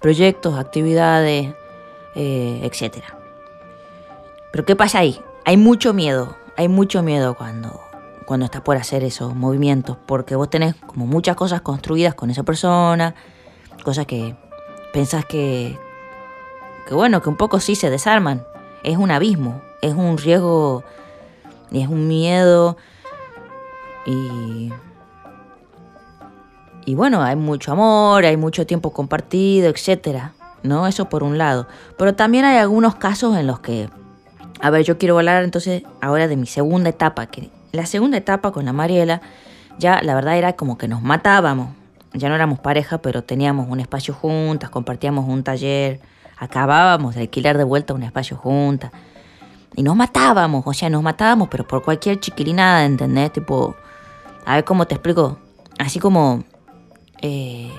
proyectos, 0.00 0.58
actividades, 0.58 1.52
eh, 2.14 2.60
etc. 2.62 3.04
Pero 4.50 4.64
¿qué 4.64 4.76
pasa 4.76 5.00
ahí? 5.00 5.20
Hay 5.44 5.58
mucho 5.58 5.92
miedo 5.92 6.41
hay 6.62 6.68
mucho 6.68 7.02
miedo 7.02 7.34
cuando, 7.34 7.80
cuando 8.24 8.46
estás 8.46 8.62
por 8.62 8.76
hacer 8.76 9.04
esos 9.04 9.34
movimientos, 9.34 9.96
porque 10.06 10.36
vos 10.36 10.48
tenés 10.48 10.74
como 10.74 11.06
muchas 11.06 11.36
cosas 11.36 11.60
construidas 11.60 12.14
con 12.14 12.30
esa 12.30 12.44
persona, 12.44 13.14
cosas 13.84 14.06
que 14.06 14.36
pensás 14.92 15.24
que, 15.24 15.76
que 16.86 16.94
bueno, 16.94 17.20
que 17.20 17.28
un 17.28 17.36
poco 17.36 17.60
sí 17.60 17.74
se 17.74 17.90
desarman. 17.90 18.44
Es 18.84 18.96
un 18.96 19.10
abismo, 19.10 19.60
es 19.80 19.94
un 19.94 20.18
riesgo 20.18 20.84
es 21.80 21.88
un 21.88 22.06
miedo 22.06 22.76
y 24.04 24.70
y 26.84 26.96
bueno, 26.96 27.22
hay 27.22 27.36
mucho 27.36 27.70
amor, 27.70 28.24
hay 28.24 28.36
mucho 28.36 28.66
tiempo 28.66 28.92
compartido, 28.92 29.68
etcétera, 29.68 30.32
¿no? 30.64 30.88
Eso 30.88 31.08
por 31.08 31.22
un 31.22 31.38
lado. 31.38 31.68
Pero 31.96 32.16
también 32.16 32.44
hay 32.44 32.58
algunos 32.58 32.96
casos 32.96 33.36
en 33.36 33.46
los 33.46 33.60
que 33.60 33.88
a 34.62 34.70
ver, 34.70 34.84
yo 34.84 34.96
quiero 34.96 35.18
hablar 35.18 35.42
entonces 35.42 35.82
ahora 36.00 36.28
de 36.28 36.36
mi 36.36 36.46
segunda 36.46 36.88
etapa, 36.88 37.26
que 37.26 37.50
la 37.72 37.84
segunda 37.84 38.16
etapa 38.16 38.52
con 38.52 38.64
la 38.64 38.72
Mariela, 38.72 39.20
ya 39.78 40.00
la 40.02 40.14
verdad 40.14 40.36
era 40.36 40.52
como 40.52 40.78
que 40.78 40.86
nos 40.86 41.02
matábamos. 41.02 41.70
Ya 42.14 42.28
no 42.28 42.36
éramos 42.36 42.60
pareja, 42.60 42.98
pero 42.98 43.24
teníamos 43.24 43.68
un 43.68 43.80
espacio 43.80 44.14
juntas, 44.14 44.70
compartíamos 44.70 45.28
un 45.28 45.42
taller, 45.42 46.00
acabábamos 46.38 47.16
de 47.16 47.22
alquilar 47.22 47.58
de 47.58 47.64
vuelta 47.64 47.92
un 47.92 48.04
espacio 48.04 48.36
juntas. 48.36 48.92
Y 49.74 49.82
nos 49.82 49.96
matábamos, 49.96 50.62
o 50.64 50.72
sea, 50.74 50.90
nos 50.90 51.02
matábamos, 51.02 51.48
pero 51.48 51.66
por 51.66 51.82
cualquier 51.82 52.20
chiquilinada, 52.20 52.84
¿entendés? 52.84 53.32
Tipo, 53.32 53.74
a 54.44 54.56
ver 54.56 54.64
cómo 54.64 54.86
te 54.86 54.94
explico. 54.94 55.38
Así 55.78 55.98
como 55.98 56.44
eh, 57.20 57.72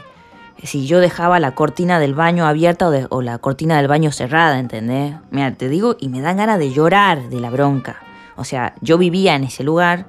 si 0.64 0.88
yo 0.88 1.00
dejaba 1.00 1.40
la 1.40 1.56
cortina 1.56 2.00
del 2.00 2.14
baño 2.14 2.46
abierta 2.46 2.90
o, 3.10 3.22
la 3.22 3.38
cortina 3.38 3.78
del 3.78 3.88
baño 3.88 4.12
cerrada, 4.12 4.60
¿entendés? 4.60 5.16
Mira, 5.30 5.54
te 5.54 5.68
digo, 5.70 5.98
y 6.00 6.10
me 6.10 6.22
dan 6.22 6.38
ganas 6.38 6.58
de 6.58 6.72
llorar 6.72 7.30
de 7.30 7.40
la 7.40 7.50
bronca. 7.50 8.02
O 8.36 8.44
sea, 8.44 8.74
yo 8.82 8.98
vivía 8.98 9.36
en 9.36 9.44
ese 9.44 9.64
lugar, 9.64 10.06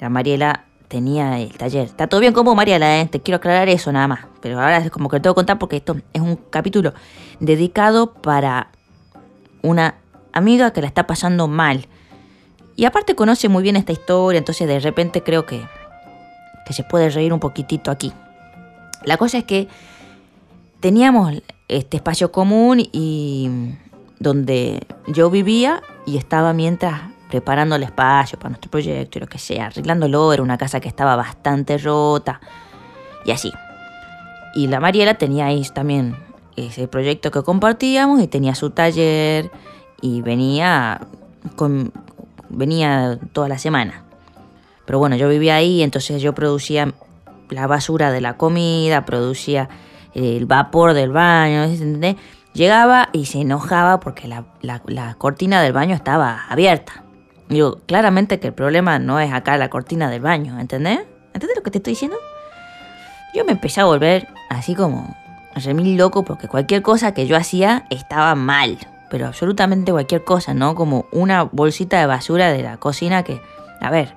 la 0.00 0.10
Mariela 0.10 0.64
tenía 0.88 1.40
el 1.40 1.56
taller. 1.56 1.86
Está 1.86 2.06
todo 2.06 2.20
bien 2.20 2.32
como 2.32 2.54
Mariela, 2.54 3.00
¿eh? 3.00 3.06
te 3.06 3.20
quiero 3.20 3.36
aclarar 3.36 3.68
eso 3.68 3.90
nada 3.92 4.06
más. 4.06 4.26
Pero 4.40 4.60
ahora 4.60 4.78
es 4.78 4.90
como 4.90 5.08
que 5.08 5.16
lo 5.16 5.22
tengo 5.22 5.34
que 5.34 5.38
contar 5.38 5.58
porque 5.58 5.76
esto 5.76 5.96
es 6.12 6.20
un 6.20 6.36
capítulo 6.36 6.92
dedicado 7.40 8.12
para 8.12 8.68
una 9.62 9.94
amiga 10.32 10.72
que 10.72 10.82
la 10.82 10.86
está 10.86 11.06
pasando 11.06 11.48
mal. 11.48 11.88
Y 12.76 12.84
aparte 12.84 13.14
conoce 13.14 13.48
muy 13.48 13.62
bien 13.62 13.76
esta 13.76 13.92
historia, 13.92 14.38
entonces 14.38 14.68
de 14.68 14.80
repente 14.80 15.22
creo 15.22 15.46
que, 15.46 15.64
que 16.66 16.72
se 16.74 16.84
puede 16.84 17.08
reír 17.08 17.32
un 17.32 17.40
poquitito 17.40 17.90
aquí. 17.90 18.12
La 19.04 19.16
cosa 19.16 19.38
es 19.38 19.44
que 19.44 19.68
teníamos 20.84 21.32
este 21.66 21.96
espacio 21.96 22.30
común 22.30 22.78
y 22.92 23.48
donde 24.18 24.86
yo 25.06 25.30
vivía 25.30 25.82
y 26.04 26.18
estaba 26.18 26.52
mientras 26.52 27.00
preparando 27.30 27.76
el 27.76 27.84
espacio 27.84 28.38
para 28.38 28.50
nuestro 28.50 28.70
proyecto 28.70 29.16
y 29.16 29.22
lo 29.22 29.26
que 29.26 29.38
sea, 29.38 29.68
arreglándolo, 29.68 30.30
era 30.34 30.42
una 30.42 30.58
casa 30.58 30.80
que 30.80 30.88
estaba 30.88 31.16
bastante 31.16 31.78
rota 31.78 32.38
y 33.24 33.30
así. 33.30 33.50
Y 34.54 34.66
la 34.66 34.78
Mariela 34.78 35.14
tenía 35.14 35.46
ahí 35.46 35.66
también 35.72 36.16
ese 36.54 36.86
proyecto 36.86 37.30
que 37.30 37.42
compartíamos 37.42 38.20
y 38.20 38.26
tenía 38.28 38.54
su 38.54 38.68
taller 38.68 39.50
y 40.02 40.20
venía 40.20 41.00
con, 41.56 41.94
venía 42.50 43.18
toda 43.32 43.48
la 43.48 43.56
semana. 43.56 44.04
Pero 44.84 44.98
bueno, 44.98 45.16
yo 45.16 45.30
vivía 45.30 45.56
ahí, 45.56 45.82
entonces 45.82 46.20
yo 46.20 46.34
producía 46.34 46.92
la 47.48 47.66
basura 47.66 48.12
de 48.12 48.20
la 48.20 48.36
comida, 48.36 49.06
producía 49.06 49.70
el 50.14 50.46
vapor 50.46 50.94
del 50.94 51.10
baño, 51.10 51.64
¿entendés? 51.64 52.16
Llegaba 52.52 53.08
y 53.12 53.26
se 53.26 53.40
enojaba 53.40 53.98
porque 53.98 54.28
la, 54.28 55.14
cortina 55.18 55.60
del 55.60 55.72
baño 55.72 55.94
estaba 55.94 56.44
abierta. 56.48 57.02
Digo, 57.48 57.80
claramente 57.86 58.38
que 58.38 58.48
el 58.48 58.54
problema 58.54 58.98
no 58.98 59.18
es 59.20 59.32
acá 59.32 59.56
la 59.58 59.68
cortina 59.68 60.08
del 60.08 60.22
baño, 60.22 60.58
¿entendés? 60.60 61.00
¿Entendés 61.34 61.56
lo 61.56 61.62
que 61.62 61.70
te 61.72 61.78
estoy 61.78 61.92
diciendo? 61.92 62.16
Yo 63.34 63.44
me 63.44 63.52
empecé 63.52 63.80
a 63.80 63.84
volver 63.84 64.28
así 64.50 64.76
como 64.76 65.16
remil 65.56 65.96
loco 65.96 66.24
porque 66.24 66.48
cualquier 66.48 66.82
cosa 66.82 67.12
que 67.12 67.26
yo 67.26 67.36
hacía 67.36 67.86
estaba 67.90 68.34
mal. 68.36 68.78
Pero 69.10 69.26
absolutamente 69.26 69.92
cualquier 69.92 70.24
cosa, 70.24 70.54
¿no? 70.54 70.74
Como 70.74 71.06
una 71.12 71.42
bolsita 71.42 71.98
de 71.98 72.06
basura 72.06 72.52
de 72.52 72.62
la 72.62 72.76
cocina 72.76 73.24
que, 73.24 73.40
a 73.80 73.90
ver, 73.90 74.14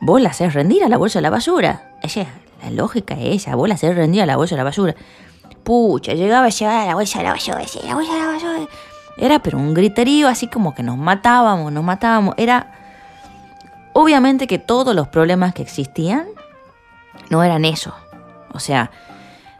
vos 0.00 0.20
la 0.20 0.30
haces 0.30 0.54
rendir 0.54 0.82
a 0.82 0.88
la 0.88 0.96
bolsa 0.96 1.18
de 1.18 1.22
la 1.22 1.30
basura. 1.30 1.90
Esa 2.02 2.26
la 2.62 2.70
lógica 2.70 3.14
es 3.14 3.42
esa, 3.42 3.54
vos 3.54 3.68
la 3.68 3.74
haces 3.74 3.94
rendir 3.94 4.22
a 4.22 4.26
la 4.26 4.36
bolsa 4.36 4.54
de 4.54 4.58
la 4.58 4.64
basura. 4.64 4.94
Pucha, 5.62 6.14
llegaba 6.14 6.46
a 6.46 6.50
llevar 6.50 6.86
la 6.86 6.94
bolsa 6.94 7.18
de 7.18 7.24
la 7.24 7.32
basura, 7.32 7.58
la 7.84 7.94
bolsa 7.94 8.12
de 8.12 8.18
la 8.18 8.26
basura. 8.26 8.68
Era 9.16 9.38
pero 9.40 9.58
un 9.58 9.74
griterío 9.74 10.28
así 10.28 10.48
como 10.48 10.74
que 10.74 10.82
nos 10.82 10.96
matábamos, 10.96 11.72
nos 11.72 11.84
matábamos. 11.84 12.34
Era 12.38 12.72
obviamente 13.92 14.46
que 14.46 14.58
todos 14.58 14.94
los 14.94 15.08
problemas 15.08 15.52
que 15.54 15.62
existían 15.62 16.26
no 17.28 17.42
eran 17.42 17.64
eso. 17.64 17.94
O 18.52 18.58
sea, 18.58 18.90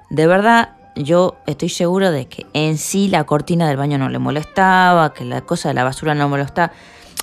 de 0.08 0.26
verdad 0.26 0.70
yo 0.96 1.36
estoy 1.46 1.68
seguro 1.68 2.10
de 2.10 2.26
que 2.26 2.46
en 2.52 2.78
sí 2.78 3.08
la 3.08 3.24
cortina 3.24 3.68
del 3.68 3.76
baño 3.76 3.98
no 3.98 4.08
le 4.08 4.18
molestaba, 4.18 5.12
que 5.12 5.24
la 5.24 5.42
cosa 5.42 5.68
de 5.68 5.74
la 5.74 5.84
basura 5.84 6.14
no 6.14 6.28
molestaba. 6.28 6.72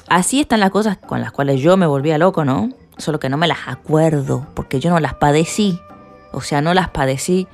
Así 0.07 0.39
están 0.39 0.59
las 0.59 0.69
cosas 0.69 0.97
con 0.97 1.21
las 1.21 1.31
cuales 1.31 1.59
yo 1.59 1.75
me 1.75 1.85
volvía 1.85 2.17
loco, 2.17 2.45
¿no? 2.45 2.69
Solo 2.97 3.19
que 3.19 3.29
no 3.29 3.37
me 3.37 3.47
las 3.47 3.67
acuerdo, 3.67 4.47
porque 4.53 4.79
yo 4.79 4.89
no 4.89 4.99
las 4.99 5.13
padecí, 5.15 5.79
o 6.31 6.41
sea, 6.41 6.61
no 6.61 6.73
las 6.73 6.89
padecí 6.89 7.47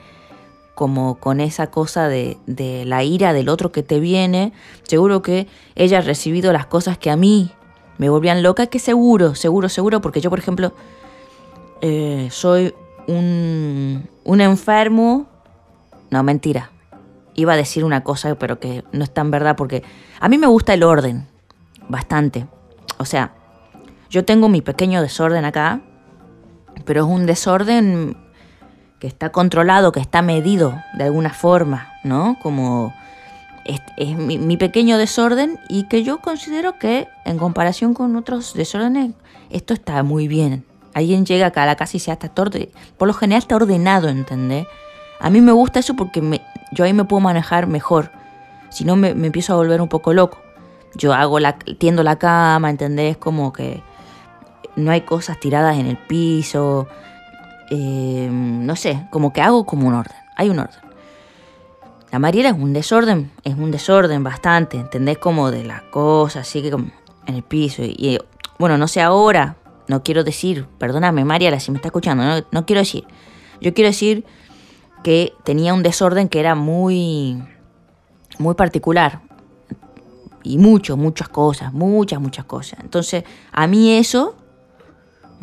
como 0.75 1.19
con 1.19 1.39
esa 1.39 1.69
cosa 1.69 2.07
de, 2.07 2.37
de, 2.47 2.85
la 2.85 3.03
ira 3.03 3.33
del 3.33 3.49
otro 3.49 3.71
que 3.71 3.83
te 3.83 3.99
viene, 3.99 4.53
seguro 4.83 5.21
que 5.21 5.47
ella 5.75 5.99
ha 5.99 6.01
recibido 6.01 6.51
las 6.51 6.65
cosas 6.65 6.97
que 6.97 7.11
a 7.11 7.15
mí 7.15 7.51
me 7.97 8.09
volvían 8.09 8.41
loca, 8.41 8.67
que 8.67 8.79
seguro, 8.79 9.35
seguro, 9.35 9.69
seguro, 9.69 10.01
porque 10.01 10.21
yo, 10.21 10.29
por 10.29 10.39
ejemplo, 10.39 10.73
eh, 11.81 12.27
soy 12.31 12.73
un, 13.07 14.09
un 14.23 14.41
enfermo, 14.41 15.27
no, 16.09 16.23
mentira, 16.23 16.71
iba 17.35 17.53
a 17.53 17.57
decir 17.57 17.83
una 17.83 18.03
cosa, 18.03 18.35
pero 18.35 18.59
que 18.59 18.83
no 18.91 19.03
es 19.03 19.13
tan 19.13 19.29
verdad, 19.29 19.55
porque 19.55 19.83
a 20.19 20.27
mí 20.27 20.37
me 20.37 20.47
gusta 20.47 20.73
el 20.73 20.83
orden, 20.83 21.27
bastante, 21.87 22.47
o 22.97 23.05
sea, 23.05 23.33
yo 24.13 24.23
tengo 24.23 24.47
mi 24.47 24.61
pequeño 24.61 25.01
desorden 25.01 25.43
acá, 25.43 25.81
pero 26.85 27.03
es 27.03 27.09
un 27.09 27.25
desorden 27.25 28.15
que 28.99 29.07
está 29.07 29.31
controlado, 29.31 29.91
que 29.91 29.99
está 29.99 30.21
medido 30.21 30.79
de 30.93 31.05
alguna 31.05 31.31
forma, 31.31 31.91
¿no? 32.03 32.37
Como 32.43 32.93
es, 33.65 33.81
mi, 34.15 34.37
mi 34.37 34.55
pequeño 34.55 34.99
desorden 34.99 35.59
y 35.67 35.87
que 35.87 36.03
yo 36.03 36.19
considero 36.19 36.77
que 36.77 37.07
en 37.25 37.39
comparación 37.39 37.95
con 37.95 38.15
otros 38.15 38.53
desórdenes, 38.53 39.13
esto 39.49 39.73
está 39.73 40.03
muy 40.03 40.27
bien. 40.27 40.63
Alguien 40.93 41.25
llega 41.25 41.47
acá 41.47 41.63
a 41.63 41.65
la 41.65 41.75
casa 41.75 41.97
y 41.97 41.99
se 41.99 42.11
está 42.11 42.29
todo, 42.29 42.51
por 42.99 43.07
lo 43.07 43.15
general 43.15 43.41
está 43.41 43.55
ordenado, 43.55 44.09
¿entendés? 44.09 44.67
A 45.19 45.31
mí 45.31 45.41
me 45.41 45.53
gusta 45.53 45.79
eso 45.79 45.95
porque 45.95 46.21
me, 46.21 46.43
yo 46.71 46.85
ahí 46.85 46.93
me 46.93 47.05
puedo 47.05 47.19
manejar 47.19 47.65
mejor. 47.65 48.11
Si 48.69 48.85
no, 48.85 48.95
me, 48.95 49.15
me 49.15 49.25
empiezo 49.25 49.53
a 49.53 49.55
volver 49.55 49.81
un 49.81 49.89
poco 49.89 50.13
loco. 50.13 50.37
Yo 50.93 51.15
hago 51.15 51.39
la, 51.39 51.57
tiendo 51.57 52.03
la 52.03 52.19
cama, 52.19 52.69
¿entendés? 52.69 53.17
Como 53.17 53.51
que 53.51 53.81
no 54.75 54.91
hay 54.91 55.01
cosas 55.01 55.39
tiradas 55.39 55.77
en 55.77 55.87
el 55.87 55.97
piso. 55.97 56.87
eh, 57.69 58.29
no 58.31 58.75
sé, 58.75 59.07
como 59.09 59.33
que 59.33 59.41
hago 59.41 59.65
como 59.65 59.87
un 59.87 59.93
orden. 59.93 60.15
Hay 60.35 60.49
un 60.49 60.59
orden. 60.59 60.79
La 62.11 62.19
Mariela 62.19 62.49
es 62.49 62.55
un 62.55 62.73
desorden, 62.73 63.31
es 63.43 63.55
un 63.55 63.71
desorden 63.71 64.23
bastante, 64.23 64.77
¿entendés? 64.77 65.17
Como 65.17 65.49
de 65.49 65.63
las 65.63 65.81
cosas, 65.83 66.47
así 66.47 66.61
que 66.61 66.69
como 66.69 66.91
en 67.25 67.35
el 67.35 67.43
piso. 67.43 67.81
Y, 67.83 68.19
bueno, 68.59 68.77
no 68.77 68.87
sé 68.87 69.01
ahora, 69.01 69.57
no 69.87 70.03
quiero 70.03 70.23
decir, 70.23 70.67
perdóname 70.77 71.25
Mariela 71.25 71.59
si 71.59 71.71
me 71.71 71.77
está 71.77 71.87
escuchando, 71.87 72.23
no, 72.23 72.45
no 72.51 72.65
quiero 72.67 72.81
decir. 72.81 73.05
Yo 73.61 73.73
quiero 73.73 73.89
decir 73.89 74.25
que 75.03 75.33
tenía 75.43 75.73
un 75.73 75.81
desorden 75.81 76.29
que 76.29 76.39
era 76.39 76.53
muy, 76.53 77.41
muy 78.37 78.53
particular. 78.53 79.21
Y 80.43 80.57
mucho, 80.57 80.97
muchas 80.97 81.29
cosas, 81.29 81.73
muchas, 81.73 82.19
muchas 82.19 82.45
cosas. 82.45 82.79
Entonces, 82.81 83.23
a 83.51 83.65
mí 83.65 83.97
eso 83.97 84.35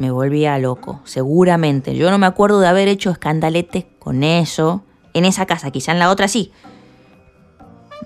me 0.00 0.11
volvía 0.11 0.59
loco, 0.59 1.02
seguramente. 1.04 1.95
Yo 1.95 2.11
no 2.11 2.16
me 2.16 2.25
acuerdo 2.25 2.59
de 2.59 2.66
haber 2.66 2.88
hecho 2.88 3.11
escandaletes 3.11 3.85
con 3.99 4.23
eso 4.25 4.83
en 5.12 5.26
esa 5.26 5.45
casa, 5.45 5.71
quizá 5.71 5.92
en 5.92 5.99
la 5.99 6.09
otra 6.09 6.26
sí. 6.26 6.52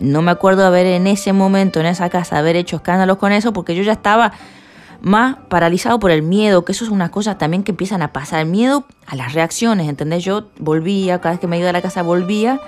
No 0.00 0.20
me 0.20 0.32
acuerdo 0.32 0.62
de 0.62 0.66
haber 0.66 0.86
en 0.86 1.06
ese 1.06 1.32
momento, 1.32 1.78
en 1.78 1.86
esa 1.86 2.10
casa, 2.10 2.36
haber 2.36 2.56
hecho 2.56 2.74
escándalos 2.74 3.18
con 3.18 3.30
eso, 3.30 3.52
porque 3.52 3.76
yo 3.76 3.84
ya 3.84 3.92
estaba 3.92 4.32
más 5.02 5.36
paralizado 5.48 6.00
por 6.00 6.10
el 6.10 6.22
miedo, 6.22 6.64
que 6.64 6.72
eso 6.72 6.84
es 6.84 6.90
una 6.90 7.12
cosa 7.12 7.38
también 7.38 7.62
que 7.62 7.70
empiezan 7.70 8.02
a 8.02 8.12
pasar. 8.12 8.40
El 8.40 8.48
miedo 8.48 8.86
a 9.06 9.14
las 9.14 9.32
reacciones, 9.32 9.88
¿entendés? 9.88 10.24
Yo 10.24 10.48
volvía, 10.58 11.20
cada 11.20 11.34
vez 11.34 11.40
que 11.40 11.46
me 11.46 11.60
iba 11.60 11.68
a 11.68 11.72
la 11.72 11.80
casa 11.80 12.02
volvía 12.02 12.60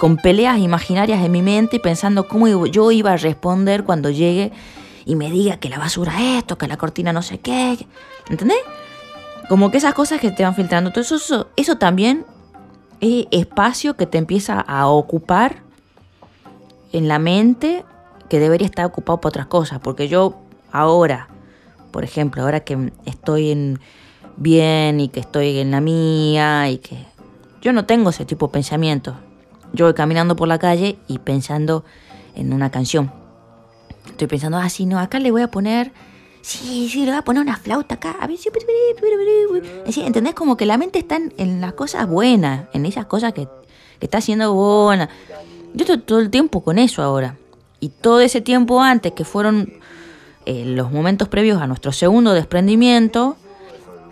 con 0.00 0.16
peleas 0.16 0.58
imaginarias 0.58 1.24
en 1.24 1.30
mi 1.30 1.42
mente 1.42 1.76
y 1.76 1.78
pensando 1.78 2.26
cómo 2.26 2.66
yo 2.66 2.90
iba 2.90 3.12
a 3.12 3.16
responder 3.18 3.84
cuando 3.84 4.10
llegue 4.10 4.50
y 5.04 5.16
me 5.16 5.30
diga 5.30 5.58
que 5.58 5.68
la 5.68 5.78
basura 5.78 6.14
es 6.20 6.38
esto, 6.38 6.58
que 6.58 6.66
la 6.66 6.76
cortina 6.76 7.12
no 7.12 7.22
sé 7.22 7.38
qué. 7.38 7.86
¿Entendés? 8.28 8.58
Como 9.48 9.70
que 9.70 9.78
esas 9.78 9.94
cosas 9.94 10.20
que 10.20 10.30
te 10.30 10.42
van 10.42 10.54
filtrando. 10.54 10.90
Eso, 10.94 11.16
eso, 11.16 11.48
eso 11.56 11.76
también 11.76 12.24
es 13.00 13.26
espacio 13.30 13.96
que 13.96 14.06
te 14.06 14.18
empieza 14.18 14.60
a 14.60 14.86
ocupar 14.88 15.62
en 16.92 17.08
la 17.08 17.18
mente 17.18 17.84
que 18.28 18.38
debería 18.38 18.66
estar 18.66 18.86
ocupado 18.86 19.20
por 19.20 19.28
otras 19.30 19.46
cosas. 19.46 19.80
Porque 19.80 20.08
yo 20.08 20.40
ahora, 20.72 21.28
por 21.90 22.04
ejemplo, 22.04 22.42
ahora 22.42 22.60
que 22.60 22.92
estoy 23.04 23.50
en 23.50 23.80
bien 24.36 25.00
y 25.00 25.08
que 25.08 25.20
estoy 25.20 25.58
en 25.58 25.70
la 25.70 25.80
mía 25.80 26.70
y 26.70 26.78
que 26.78 27.04
yo 27.60 27.72
no 27.72 27.84
tengo 27.84 28.10
ese 28.10 28.24
tipo 28.24 28.46
de 28.46 28.52
pensamientos. 28.52 29.14
Yo 29.72 29.86
voy 29.86 29.94
caminando 29.94 30.36
por 30.36 30.48
la 30.48 30.58
calle 30.58 30.98
y 31.08 31.18
pensando 31.18 31.84
en 32.34 32.52
una 32.52 32.70
canción. 32.70 33.23
Estoy 34.06 34.26
pensando, 34.26 34.58
ah, 34.58 34.68
sí, 34.68 34.86
no, 34.86 34.98
acá 34.98 35.18
le 35.18 35.30
voy 35.30 35.42
a 35.42 35.50
poner. 35.50 35.92
Sí, 36.42 36.88
sí, 36.90 37.00
le 37.04 37.12
voy 37.12 37.18
a 37.18 37.22
poner 37.22 37.42
una 37.42 37.56
flauta 37.56 37.94
acá. 37.94 38.16
A 38.20 38.26
ver, 38.26 38.38
Así, 39.86 40.02
¿entendés? 40.02 40.34
Como 40.34 40.56
que 40.56 40.66
la 40.66 40.76
mente 40.76 40.98
está 40.98 41.16
en, 41.16 41.32
en 41.38 41.60
las 41.60 41.72
cosas 41.72 42.06
buenas, 42.06 42.66
en 42.74 42.84
esas 42.84 43.06
cosas 43.06 43.32
que, 43.32 43.48
que 43.98 44.06
está 44.06 44.18
haciendo 44.18 44.52
buena. 44.52 45.08
Yo 45.72 45.84
estoy 45.84 45.98
todo 45.98 46.20
el 46.20 46.30
tiempo 46.30 46.62
con 46.62 46.78
eso 46.78 47.02
ahora. 47.02 47.36
Y 47.80 47.88
todo 47.88 48.20
ese 48.20 48.40
tiempo 48.40 48.80
antes, 48.80 49.12
que 49.12 49.24
fueron 49.24 49.72
eh, 50.46 50.64
los 50.66 50.92
momentos 50.92 51.28
previos 51.28 51.60
a 51.60 51.66
nuestro 51.66 51.92
segundo 51.92 52.32
desprendimiento, 52.34 53.36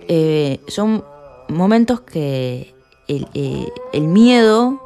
eh, 0.09 0.61
son 0.69 1.05
momentos 1.49 2.01
que 2.01 2.75
el, 3.09 3.29
eh, 3.35 3.69
el 3.93 4.09
miedo, 4.09 4.81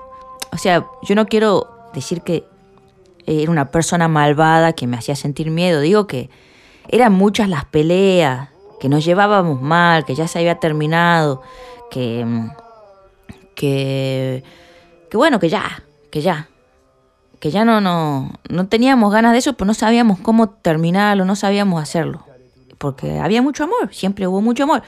o 0.53 0.59
sea, 0.59 0.87
yo 1.03 1.15
no 1.15 1.27
quiero 1.27 1.69
decir 1.95 2.23
que 2.23 2.45
era 3.27 3.51
una 3.51 3.71
persona 3.71 4.09
malvada 4.09 4.73
que 4.73 4.87
me 4.87 4.97
hacía 4.97 5.17
sentir 5.17 5.51
miedo, 5.51 5.81
digo 5.81 6.07
que 6.07 6.31
eran 6.89 7.13
muchas 7.13 7.49
las 7.49 7.65
peleas, 7.65 8.51
que 8.81 8.89
nos 8.89 9.05
llevábamos 9.05 9.61
mal, 9.61 10.05
que 10.05 10.15
ya 10.15 10.29
se 10.29 10.39
había 10.39 10.57
terminado, 10.57 11.43
que, 11.91 12.25
que, 13.55 14.45
que 15.11 15.17
bueno, 15.17 15.41
que 15.41 15.49
ya, 15.49 15.83
que 16.11 16.21
ya, 16.21 16.49
que 17.41 17.51
ya 17.51 17.65
no, 17.65 17.81
no, 17.81 18.31
no 18.49 18.69
teníamos 18.69 19.13
ganas 19.13 19.33
de 19.33 19.39
eso, 19.39 19.55
pero 19.55 19.67
no 19.67 19.75
sabíamos 19.75 20.21
cómo 20.21 20.49
terminarlo, 20.49 21.25
no 21.25 21.37
sabíamos 21.37 21.83
hacerlo, 21.83 22.25
porque 22.79 23.19
había 23.19 23.43
mucho 23.43 23.65
amor, 23.65 23.93
siempre 23.93 24.27
hubo 24.27 24.41
mucho 24.41 24.63
amor. 24.63 24.83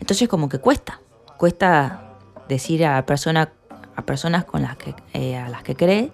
Entonces 0.00 0.28
como 0.28 0.48
que 0.48 0.58
cuesta, 0.58 1.00
cuesta 1.36 2.16
decir 2.48 2.84
a, 2.86 3.04
persona, 3.04 3.52
a 3.94 4.02
personas 4.02 4.44
con 4.44 4.62
las 4.62 4.76
que, 4.76 4.94
eh, 5.12 5.36
a 5.36 5.48
las 5.48 5.62
que 5.62 5.76
crees 5.76 6.10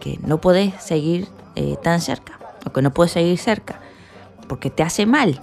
que 0.00 0.18
no 0.22 0.40
podés 0.40 0.74
seguir 0.82 1.28
eh, 1.56 1.76
tan 1.82 2.00
cerca, 2.00 2.38
o 2.64 2.72
que 2.72 2.82
no 2.82 2.92
puedes 2.92 3.12
seguir 3.12 3.38
cerca, 3.38 3.80
porque 4.48 4.70
te 4.70 4.82
hace 4.82 5.06
mal, 5.06 5.40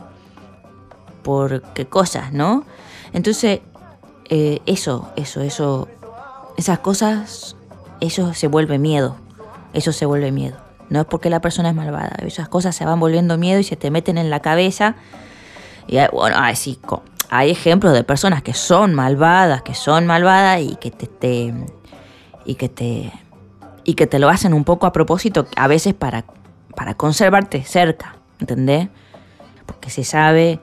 por 1.24 1.62
qué 1.74 1.86
cosas, 1.86 2.34
¿no? 2.34 2.65
Entonces, 3.13 3.62
eh, 4.30 4.60
eso, 4.65 5.10
eso, 5.15 5.41
eso, 5.41 5.88
esas 6.58 6.80
cosas, 6.80 7.56
eso 8.00 8.34
se 8.34 8.48
vuelve 8.48 8.78
miedo, 8.78 9.15
eso 9.74 9.91
se 9.91 10.06
vuelve 10.06 10.32
miedo. 10.32 10.58
No 10.89 11.00
es 11.02 11.06
porque 11.06 11.30
la 11.30 11.41
persona 11.41 11.70
es 11.70 11.76
malvada, 11.76 12.15
esas 12.20 12.48
cosas 12.48 12.76
se 12.76 12.86
van 12.86 13.00
volviendo 13.00 13.38
miedo 13.38 13.60
y 13.60 13.63
se 13.63 13.76
te 13.76 13.89
meten 13.89 14.18
en 14.18 14.30
la 14.30 14.39
cabeza. 14.39 14.96
Y 15.88 15.98
bueno, 16.12 16.38
así, 16.38 16.80
hay 17.30 17.52
ejemplos 17.52 17.94
de 17.94 18.04
personas 18.04 18.44
que 18.44 18.54
son 18.54 18.94
malvadas, 18.94 19.62
que 19.63 19.74
son 19.74 20.06
malvadas 20.06 20.62
y 20.62 20.76
que 20.76 20.91
te, 20.91 21.08
te 21.08 21.54
y 22.46 22.56
que 22.56 22.70
te 22.70 23.12
y 23.86 23.93
que 23.93 24.08
te 24.08 24.19
lo 24.19 24.28
hacen 24.30 24.54
un 24.54 24.63
poco 24.63 24.88
a 24.88 24.91
propósito, 24.91 25.45
a 25.56 25.67
veces 25.67 25.93
para, 25.93 26.26
para 26.76 26.95
conservarte 26.95 27.63
cerca, 27.63 28.17
¿entendés? 28.39 28.89
Porque 29.67 29.91
se 29.91 30.04
sabe, 30.04 30.60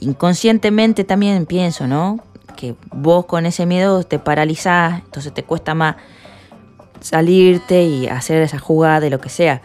inconscientemente 0.00 1.04
también 1.04 1.46
pienso, 1.46 1.86
¿no? 1.86 2.18
Que 2.56 2.74
vos 2.90 3.26
con 3.26 3.46
ese 3.46 3.64
miedo 3.64 4.02
te 4.02 4.18
paralizás, 4.18 5.00
entonces 5.04 5.32
te 5.32 5.44
cuesta 5.44 5.74
más 5.74 5.96
salirte 7.00 7.84
y 7.84 8.08
hacer 8.08 8.42
esa 8.42 8.58
jugada 8.58 8.98
de 8.98 9.10
lo 9.10 9.20
que 9.20 9.28
sea. 9.28 9.62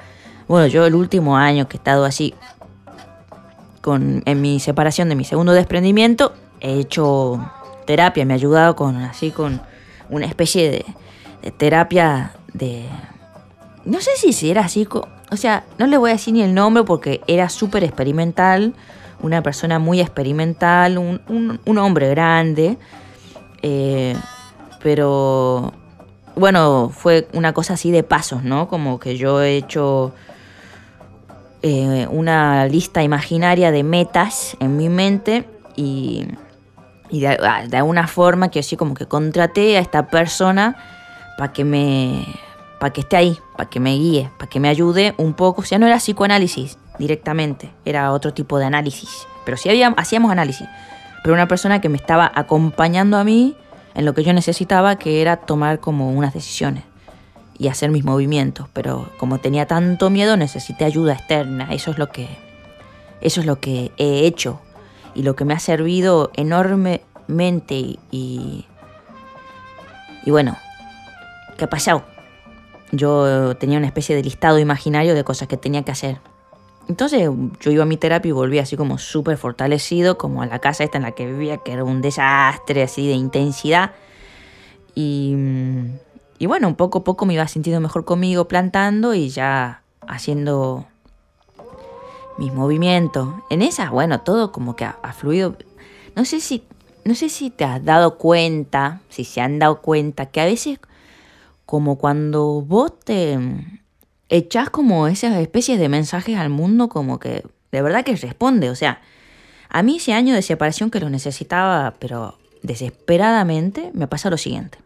Bueno, 0.47 0.67
yo 0.67 0.85
el 0.85 0.93
último 0.93 1.35
año 1.35 1.67
que 1.67 1.77
he 1.77 1.79
estado 1.79 2.05
así, 2.05 2.35
con, 3.81 4.21
en 4.25 4.39
mi 4.39 4.59
separación 4.59 5.09
de 5.09 5.15
mi 5.15 5.23
segundo 5.23 5.51
desprendimiento, 5.53 6.33
he 6.61 6.79
hecho 6.79 7.43
terapia, 7.87 8.23
me 8.23 8.33
ha 8.33 8.35
ayudado 8.35 8.75
con 8.75 8.97
así 8.97 9.31
con 9.31 9.61
una 10.09 10.27
especie 10.27 10.69
de, 10.69 10.85
de 11.41 11.51
terapia 11.51 12.33
de... 12.53 12.85
No 13.85 13.99
sé 13.99 14.11
si, 14.15 14.49
era 14.49 14.61
así, 14.61 14.87
o 14.89 15.35
sea, 15.35 15.65
no 15.77 15.87
le 15.87 15.97
voy 15.97 16.11
a 16.11 16.13
decir 16.13 16.33
ni 16.33 16.41
el 16.41 16.53
nombre 16.53 16.83
porque 16.83 17.21
era 17.27 17.49
súper 17.49 17.83
experimental, 17.83 18.73
una 19.21 19.43
persona 19.43 19.77
muy 19.77 19.99
experimental, 19.99 20.97
un, 20.97 21.59
un, 21.65 21.77
hombre 21.77 22.09
grande, 22.09 22.77
eh, 23.61 24.15
pero 24.81 25.73
bueno, 26.35 26.91
fue 26.95 27.27
una 27.33 27.53
cosa 27.53 27.73
así 27.73 27.91
de 27.91 28.03
pasos, 28.03 28.43
¿no? 28.43 28.67
Como 28.67 28.99
que 28.99 29.17
yo 29.17 29.41
he 29.41 29.57
hecho 29.57 30.13
eh, 31.61 32.07
una 32.09 32.65
lista 32.67 33.03
imaginaria 33.03 33.71
de 33.71 33.83
metas 33.83 34.55
en 34.59 34.77
mi 34.77 34.89
mente 34.89 35.45
y, 35.75 36.25
y 37.09 37.21
de, 37.21 37.37
de, 37.69 37.77
alguna 37.77 38.07
forma 38.07 38.49
que 38.49 38.59
así 38.59 38.77
como 38.77 38.93
que 38.93 39.05
contraté 39.05 39.77
a 39.77 39.79
esta 39.79 40.07
persona 40.07 40.92
para 41.37 41.53
que 41.53 41.63
me 41.63 42.25
para 42.83 42.91
que 42.91 42.99
esté 42.99 43.15
ahí, 43.15 43.39
para 43.55 43.69
que 43.69 43.79
me 43.79 43.95
guíe, 43.95 44.29
para 44.37 44.49
que 44.49 44.59
me 44.59 44.67
ayude 44.67 45.13
un 45.15 45.35
poco. 45.35 45.61
O 45.61 45.63
sea, 45.63 45.79
no 45.79 45.87
era 45.87 45.99
psicoanálisis 45.99 46.77
directamente, 46.99 47.71
era 47.85 48.11
otro 48.11 48.33
tipo 48.33 48.59
de 48.59 48.65
análisis. 48.65 49.25
Pero 49.45 49.55
sí 49.55 49.69
había, 49.69 49.87
hacíamos 49.95 50.33
análisis. 50.33 50.67
Pero 51.23 51.33
una 51.33 51.47
persona 51.47 51.79
que 51.79 51.87
me 51.87 51.95
estaba 51.95 52.29
acompañando 52.35 53.15
a 53.15 53.23
mí 53.23 53.55
en 53.95 54.03
lo 54.03 54.13
que 54.13 54.25
yo 54.25 54.33
necesitaba, 54.33 54.97
que 54.97 55.21
era 55.21 55.37
tomar 55.37 55.79
como 55.79 56.11
unas 56.11 56.33
decisiones 56.33 56.83
y 57.57 57.69
hacer 57.69 57.89
mis 57.89 58.03
movimientos. 58.03 58.67
Pero 58.73 59.09
como 59.17 59.37
tenía 59.37 59.65
tanto 59.65 60.09
miedo, 60.09 60.35
necesité 60.35 60.83
ayuda 60.83 61.13
externa. 61.13 61.69
Eso 61.71 61.91
es 61.91 61.97
lo 61.97 62.09
que, 62.09 62.27
eso 63.21 63.39
es 63.39 63.45
lo 63.45 63.61
que 63.61 63.93
he 63.95 64.25
hecho 64.25 64.59
y 65.15 65.23
lo 65.23 65.37
que 65.37 65.45
me 65.45 65.53
ha 65.53 65.59
servido 65.59 66.31
enormemente 66.35 67.75
y, 68.11 68.65
y 70.25 70.31
bueno, 70.31 70.57
¿qué 71.57 71.65
ha 71.65 71.69
pasado? 71.69 72.03
Yo 72.91 73.55
tenía 73.57 73.77
una 73.77 73.87
especie 73.87 74.15
de 74.15 74.23
listado 74.23 74.59
imaginario 74.59 75.15
de 75.15 75.23
cosas 75.23 75.47
que 75.47 75.57
tenía 75.57 75.83
que 75.83 75.91
hacer. 75.91 76.19
Entonces 76.87 77.29
yo 77.59 77.71
iba 77.71 77.83
a 77.83 77.85
mi 77.85 77.97
terapia 77.97 78.29
y 78.29 78.33
volví 78.33 78.59
así 78.59 78.75
como 78.75 78.97
súper 78.97 79.37
fortalecido, 79.37 80.17
como 80.17 80.41
a 80.41 80.45
la 80.45 80.59
casa 80.59 80.83
esta 80.83 80.97
en 80.97 81.03
la 81.03 81.11
que 81.13 81.25
vivía, 81.25 81.57
que 81.57 81.71
era 81.71 81.83
un 81.83 82.01
desastre 82.01 82.83
así 82.83 83.07
de 83.07 83.13
intensidad. 83.13 83.91
Y, 84.93 85.35
y 86.39 86.45
bueno, 86.45 86.75
poco 86.75 86.99
a 86.99 87.03
poco 87.03 87.25
me 87.25 87.33
iba 87.33 87.47
sintiendo 87.47 87.79
mejor 87.79 88.05
conmigo 88.05 88.47
plantando 88.47 89.13
y 89.13 89.29
ya 89.29 89.81
haciendo 90.07 90.85
mis 92.37 92.53
movimientos. 92.53 93.29
En 93.49 93.61
esa, 93.61 93.89
bueno, 93.89 94.21
todo 94.21 94.51
como 94.51 94.75
que 94.75 94.85
ha, 94.85 94.97
ha, 95.01 95.13
fluido. 95.13 95.55
No 96.15 96.25
sé 96.25 96.41
si, 96.41 96.63
no 97.05 97.15
sé 97.15 97.29
si 97.29 97.49
te 97.49 97.63
has 97.63 97.83
dado 97.83 98.17
cuenta, 98.17 99.01
si 99.09 99.23
se 99.23 99.39
han 99.39 99.57
dado 99.57 99.81
cuenta, 99.81 100.25
que 100.27 100.41
a 100.41 100.45
veces 100.45 100.79
como 101.73 101.97
cuando 101.97 102.61
vos 102.61 102.99
te 102.99 103.35
echás 104.29 104.69
como 104.69 105.07
esas 105.07 105.35
especies 105.37 105.79
de 105.79 105.89
mensajes 105.89 106.37
al 106.37 106.51
mundo, 106.51 106.87
como 106.87 107.17
que 107.17 107.43
de 107.71 107.81
verdad 107.81 108.03
que 108.03 108.15
responde. 108.15 108.69
O 108.69 108.75
sea, 108.75 109.01
a 109.69 109.81
mí 109.81 109.95
ese 109.95 110.13
año 110.13 110.35
de 110.35 110.43
separación 110.43 110.91
que 110.91 110.99
lo 110.99 111.09
necesitaba, 111.09 111.95
pero 111.97 112.37
desesperadamente, 112.61 113.89
me 113.95 114.05
pasa 114.05 114.29
lo 114.29 114.37
siguiente. 114.37 114.77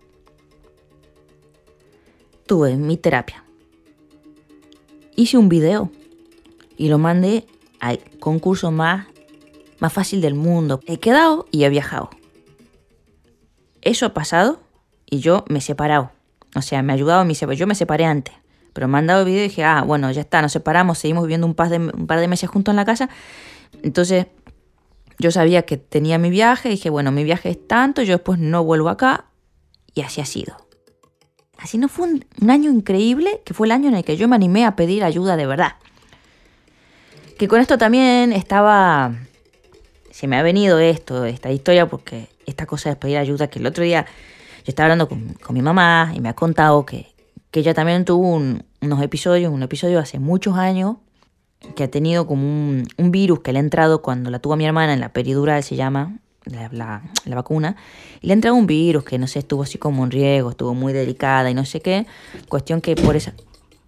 Tuve 2.45 2.77
mi 2.77 2.95
terapia. 2.95 3.43
Hice 5.17 5.37
un 5.37 5.49
video 5.49 5.91
y 6.77 6.87
lo 6.87 6.99
mandé 6.99 7.47
al 7.81 7.99
concurso 8.21 8.71
más, 8.71 9.07
más 9.79 9.91
fácil 9.91 10.21
del 10.21 10.35
mundo. 10.35 10.79
He 10.87 10.99
quedado 10.99 11.47
y 11.51 11.65
he 11.65 11.69
viajado. 11.69 12.11
Eso 13.81 14.05
ha 14.05 14.13
pasado 14.13 14.61
y 15.05 15.19
yo 15.19 15.43
me 15.49 15.59
he 15.59 15.61
separado. 15.61 16.11
O 16.55 16.61
sea, 16.61 16.81
me 16.81 16.93
ha 16.93 16.95
ayudado 16.95 17.21
a 17.21 17.25
mi 17.25 17.33
Yo 17.33 17.67
me 17.67 17.75
separé 17.75 18.05
antes. 18.05 18.33
Pero 18.73 18.87
me 18.87 18.99
han 18.99 19.07
dado 19.07 19.21
el 19.21 19.25
video 19.25 19.39
y 19.39 19.47
dije, 19.47 19.63
ah, 19.63 19.81
bueno, 19.81 20.11
ya 20.11 20.21
está, 20.21 20.41
nos 20.41 20.51
separamos, 20.51 20.99
seguimos 20.99 21.23
viviendo 21.23 21.47
un 21.47 21.55
par 21.55 21.69
de, 21.69 21.77
un 21.77 22.05
par 22.05 22.19
de 22.19 22.27
meses 22.27 22.49
juntos 22.49 22.71
en 22.71 22.75
la 22.75 22.85
casa. 22.85 23.09
Entonces, 23.81 24.27
yo 25.17 25.31
sabía 25.31 25.63
que 25.63 25.77
tenía 25.77 26.19
mi 26.19 26.29
viaje, 26.29 26.69
dije, 26.69 26.91
bueno, 26.91 27.11
mi 27.11 27.23
viaje 27.23 27.49
es 27.49 27.67
tanto, 27.67 28.03
yo 28.03 28.13
después 28.13 28.37
no 28.37 28.63
vuelvo 28.63 28.89
acá. 28.89 29.25
Y 29.95 30.01
así 30.01 30.21
ha 30.21 30.25
sido. 30.25 30.55
Así 31.57 31.79
no 31.79 31.89
fue 31.89 32.07
un, 32.07 32.49
año 32.51 32.69
increíble, 32.69 33.41
que 33.43 33.55
fue 33.55 33.65
el 33.65 33.71
año 33.71 33.89
en 33.89 33.95
el 33.95 34.03
que 34.03 34.15
yo 34.15 34.27
me 34.27 34.35
animé 34.35 34.63
a 34.63 34.75
pedir 34.75 35.03
ayuda 35.03 35.37
de 35.37 35.47
verdad. 35.47 35.77
Que 37.39 37.47
con 37.47 37.59
esto 37.59 37.77
también 37.77 38.31
estaba... 38.31 39.15
Se 40.11 40.27
me 40.27 40.37
ha 40.37 40.43
venido 40.43 40.79
esto, 40.79 41.25
esta 41.25 41.51
historia, 41.51 41.87
porque 41.87 42.29
esta 42.45 42.65
cosa 42.67 42.89
de 42.89 42.95
pedir 42.95 43.17
ayuda, 43.17 43.47
que 43.47 43.59
el 43.59 43.65
otro 43.65 43.83
día 43.83 44.05
yo 44.67 44.71
estaba 44.71 44.87
hablando 44.87 45.07
con, 45.07 45.29
con 45.41 45.53
mi 45.53 45.61
mamá 45.61 46.11
y 46.13 46.19
me 46.19 46.27
ha 46.27 46.33
contado 46.33 46.85
que, 46.85 47.07
que 47.51 47.61
ella 47.61 47.73
también 47.73 48.03
tuvo 48.03 48.33
unos 48.33 49.01
episodios, 49.01 49.49
un 49.49 49.63
episodio 49.63 49.97
hace 49.97 50.19
muchos 50.19 50.57
años, 50.57 50.97
que 51.77 51.85
ha 51.85 51.87
tenido 51.87 52.27
como 52.27 52.43
un, 52.43 52.85
virus 52.97 53.39
que 53.39 53.53
le 53.53 53.59
ha 53.59 53.61
entrado 53.61 54.01
cuando 54.01 54.29
la 54.29 54.39
tuvo 54.39 54.57
mi 54.57 54.65
hermana 54.65 54.93
en 54.93 54.99
la 54.99 55.13
peridural, 55.13 55.63
se 55.63 55.77
llama, 55.77 56.19
la, 56.43 56.67
la, 57.23 57.35
vacuna, 57.35 57.77
y 58.19 58.27
le 58.27 58.33
ha 58.33 58.35
entrado 58.35 58.57
un 58.57 58.67
virus 58.67 59.05
que 59.05 59.17
no 59.17 59.27
sé, 59.27 59.39
estuvo 59.39 59.63
así 59.63 59.77
como 59.77 60.03
en 60.03 60.11
riesgo, 60.11 60.49
estuvo 60.49 60.73
muy 60.73 60.91
delicada 60.91 61.49
y 61.49 61.53
no 61.53 61.63
sé 61.63 61.79
qué. 61.79 62.05
Cuestión 62.49 62.81
que 62.81 62.97
por 62.97 63.15
esas 63.15 63.35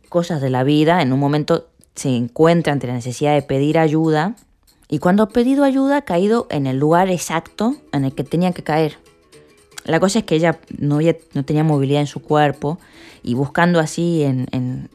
cosas 0.08 0.40
de 0.40 0.50
la 0.50 0.64
vida, 0.64 1.02
en 1.02 1.12
un 1.12 1.20
momento 1.20 1.68
se 1.94 2.16
encuentra 2.16 2.72
ante 2.72 2.88
la 2.88 2.94
necesidad 2.94 3.34
de 3.34 3.42
pedir 3.42 3.78
ayuda, 3.78 4.38
y 4.88 5.00
cuando 5.00 5.24
ha 5.24 5.28
pedido 5.28 5.66
ayuda 5.66 5.98
ha 5.98 6.02
caído 6.04 6.48
en 6.50 6.68
el 6.68 6.80
lugar 6.80 7.10
exacto 7.10 7.76
en 7.92 8.06
el 8.06 8.16
que 8.16 8.24
tenía 8.24 8.54
que 8.54 8.64
caer. 8.64 8.98
La 9.90 10.00
cosa 10.00 10.20
es 10.20 10.26
que 10.26 10.36
ella 10.36 10.60
no, 10.78 11.00
no 11.34 11.46
tenía 11.46 11.64
movilidad 11.64 12.02
en 12.02 12.08
su 12.08 12.22
cuerpo 12.22 12.78
y 13.24 13.34
buscando 13.34 13.80
así 13.80 14.22
en, 14.22 14.90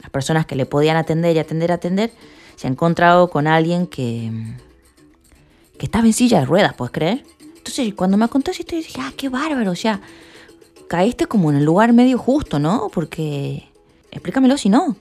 las 0.00 0.10
personas 0.10 0.46
que 0.46 0.56
le 0.56 0.66
podían 0.66 0.96
atender 0.96 1.36
y 1.36 1.38
atender, 1.38 1.70
atender, 1.70 2.10
se 2.56 2.66
ha 2.66 2.70
encontrado 2.70 3.30
con 3.30 3.46
alguien 3.46 3.86
que, 3.86 4.32
que 5.78 5.86
estaba 5.86 6.06
en 6.06 6.12
silla 6.12 6.40
de 6.40 6.46
ruedas, 6.46 6.74
¿puedes 6.74 6.90
creer? 6.90 7.24
Entonces 7.56 7.94
cuando 7.94 8.16
me 8.16 8.26
contó 8.26 8.50
esa 8.50 8.62
historia 8.62 8.84
dije, 8.84 9.00
ah, 9.00 9.12
qué 9.16 9.28
bárbaro, 9.28 9.70
o 9.70 9.76
sea, 9.76 10.00
caíste 10.88 11.26
como 11.26 11.50
en 11.50 11.58
el 11.58 11.64
lugar 11.64 11.92
medio 11.92 12.18
justo, 12.18 12.58
¿no? 12.58 12.90
Porque, 12.92 13.68
explícamelo 14.10 14.58
si 14.58 14.68
no. 14.70 14.96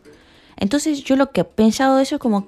Entonces 0.56 1.04
yo 1.04 1.16
lo 1.16 1.32
que 1.32 1.42
he 1.42 1.46
pensado 1.46 1.98
de 1.98 2.04
eso 2.04 2.16
es 2.16 2.22
como 2.22 2.46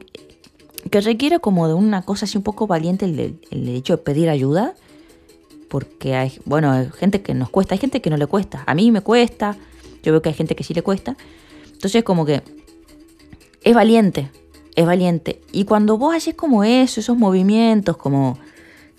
que 0.91 1.01
requiere 1.01 1.39
como 1.39 1.67
de 1.67 1.73
una 1.73 2.03
cosa 2.03 2.25
así 2.25 2.37
un 2.37 2.43
poco 2.43 2.67
valiente 2.67 3.05
el, 3.05 3.39
el 3.49 3.69
hecho 3.69 3.97
de 3.97 4.03
pedir 4.03 4.29
ayuda 4.29 4.75
porque 5.73 6.13
hay, 6.13 6.39
bueno, 6.45 6.71
hay 6.71 6.87
gente 6.91 7.23
que 7.23 7.33
nos 7.33 7.49
cuesta, 7.49 7.73
hay 7.73 7.79
gente 7.79 7.99
que 7.99 8.11
no 8.11 8.17
le 8.17 8.27
cuesta. 8.27 8.63
A 8.67 8.75
mí 8.75 8.91
me 8.91 9.01
cuesta, 9.01 9.57
yo 10.03 10.11
veo 10.11 10.21
que 10.21 10.29
hay 10.29 10.35
gente 10.35 10.55
que 10.55 10.63
sí 10.63 10.75
le 10.75 10.83
cuesta. 10.83 11.17
Entonces 11.71 12.03
como 12.03 12.27
que 12.27 12.43
es 13.63 13.73
valiente, 13.73 14.29
es 14.75 14.85
valiente. 14.85 15.41
Y 15.51 15.65
cuando 15.65 15.97
vos 15.97 16.15
haces 16.15 16.35
como 16.35 16.63
eso, 16.63 16.99
esos 16.99 17.17
movimientos 17.17 17.97
como 17.97 18.37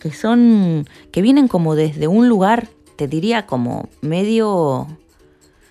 que 0.01 0.11
son, 0.13 0.89
que 1.13 1.23
vienen 1.23 1.47
como 1.47 1.77
desde 1.77 2.09
un 2.09 2.29
lugar, 2.29 2.67
te 2.97 3.07
diría 3.07 3.47
como 3.47 3.89
medio, 4.01 4.89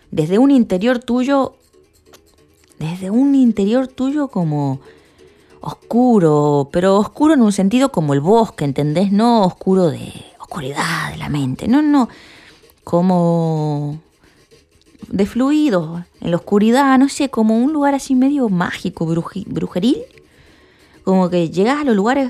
desde 0.10 0.38
un 0.38 0.52
interior 0.52 1.00
tuyo, 1.00 1.58
desde 2.80 3.10
un 3.10 3.36
interior 3.36 3.90
tuyo 3.90 4.30
como 4.30 4.80
oscuro, 5.60 6.70
pero 6.72 6.96
oscuro 6.96 7.34
en 7.34 7.42
un 7.42 7.52
sentido 7.52 7.92
como 7.92 8.14
el 8.14 8.22
bosque, 8.22 8.64
¿entendés? 8.64 9.12
No 9.12 9.44
oscuro 9.44 9.90
de 9.90 10.32
oscuridad 10.54 11.12
de 11.12 11.18
la 11.18 11.30
mente, 11.30 11.68
no, 11.68 11.82
no, 11.82 12.10
como 12.84 14.00
de 15.08 15.26
fluido, 15.26 16.06
en 16.22 16.30
la 16.30 16.38
oscuridad, 16.38 17.00
no 17.00 17.10
sé, 17.10 17.30
como 17.30 17.58
un 17.58 17.74
lugar 17.74 17.96
así 17.96 18.14
medio 18.14 18.50
mágico, 18.50 19.08
brujeril, 19.08 20.04
como 21.04 21.32
que 21.32 21.50
llegas 21.50 21.82
a 21.82 21.84
los 21.84 21.96
lugares 21.96 22.30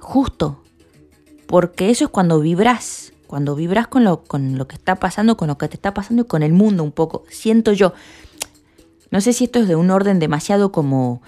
justo, 0.00 0.60
porque 1.46 1.90
eso 1.90 2.06
es 2.06 2.10
cuando 2.10 2.40
vibras, 2.40 3.12
cuando 3.28 3.54
vibras 3.54 3.86
con 3.86 4.02
lo, 4.02 4.24
con 4.24 4.58
lo 4.58 4.66
que 4.66 4.74
está 4.74 4.96
pasando, 4.96 5.36
con 5.36 5.46
lo 5.46 5.56
que 5.56 5.68
te 5.68 5.76
está 5.76 5.94
pasando 5.94 6.22
y 6.22 6.26
con 6.26 6.42
el 6.42 6.52
mundo 6.52 6.82
un 6.82 6.92
poco, 6.92 7.22
siento 7.28 7.72
yo. 7.72 7.92
No 9.12 9.20
sé 9.20 9.32
si 9.32 9.44
esto 9.44 9.60
es 9.60 9.68
de 9.68 9.76
un 9.76 9.90
orden 9.90 10.18
demasiado 10.18 10.72
como 10.72 11.22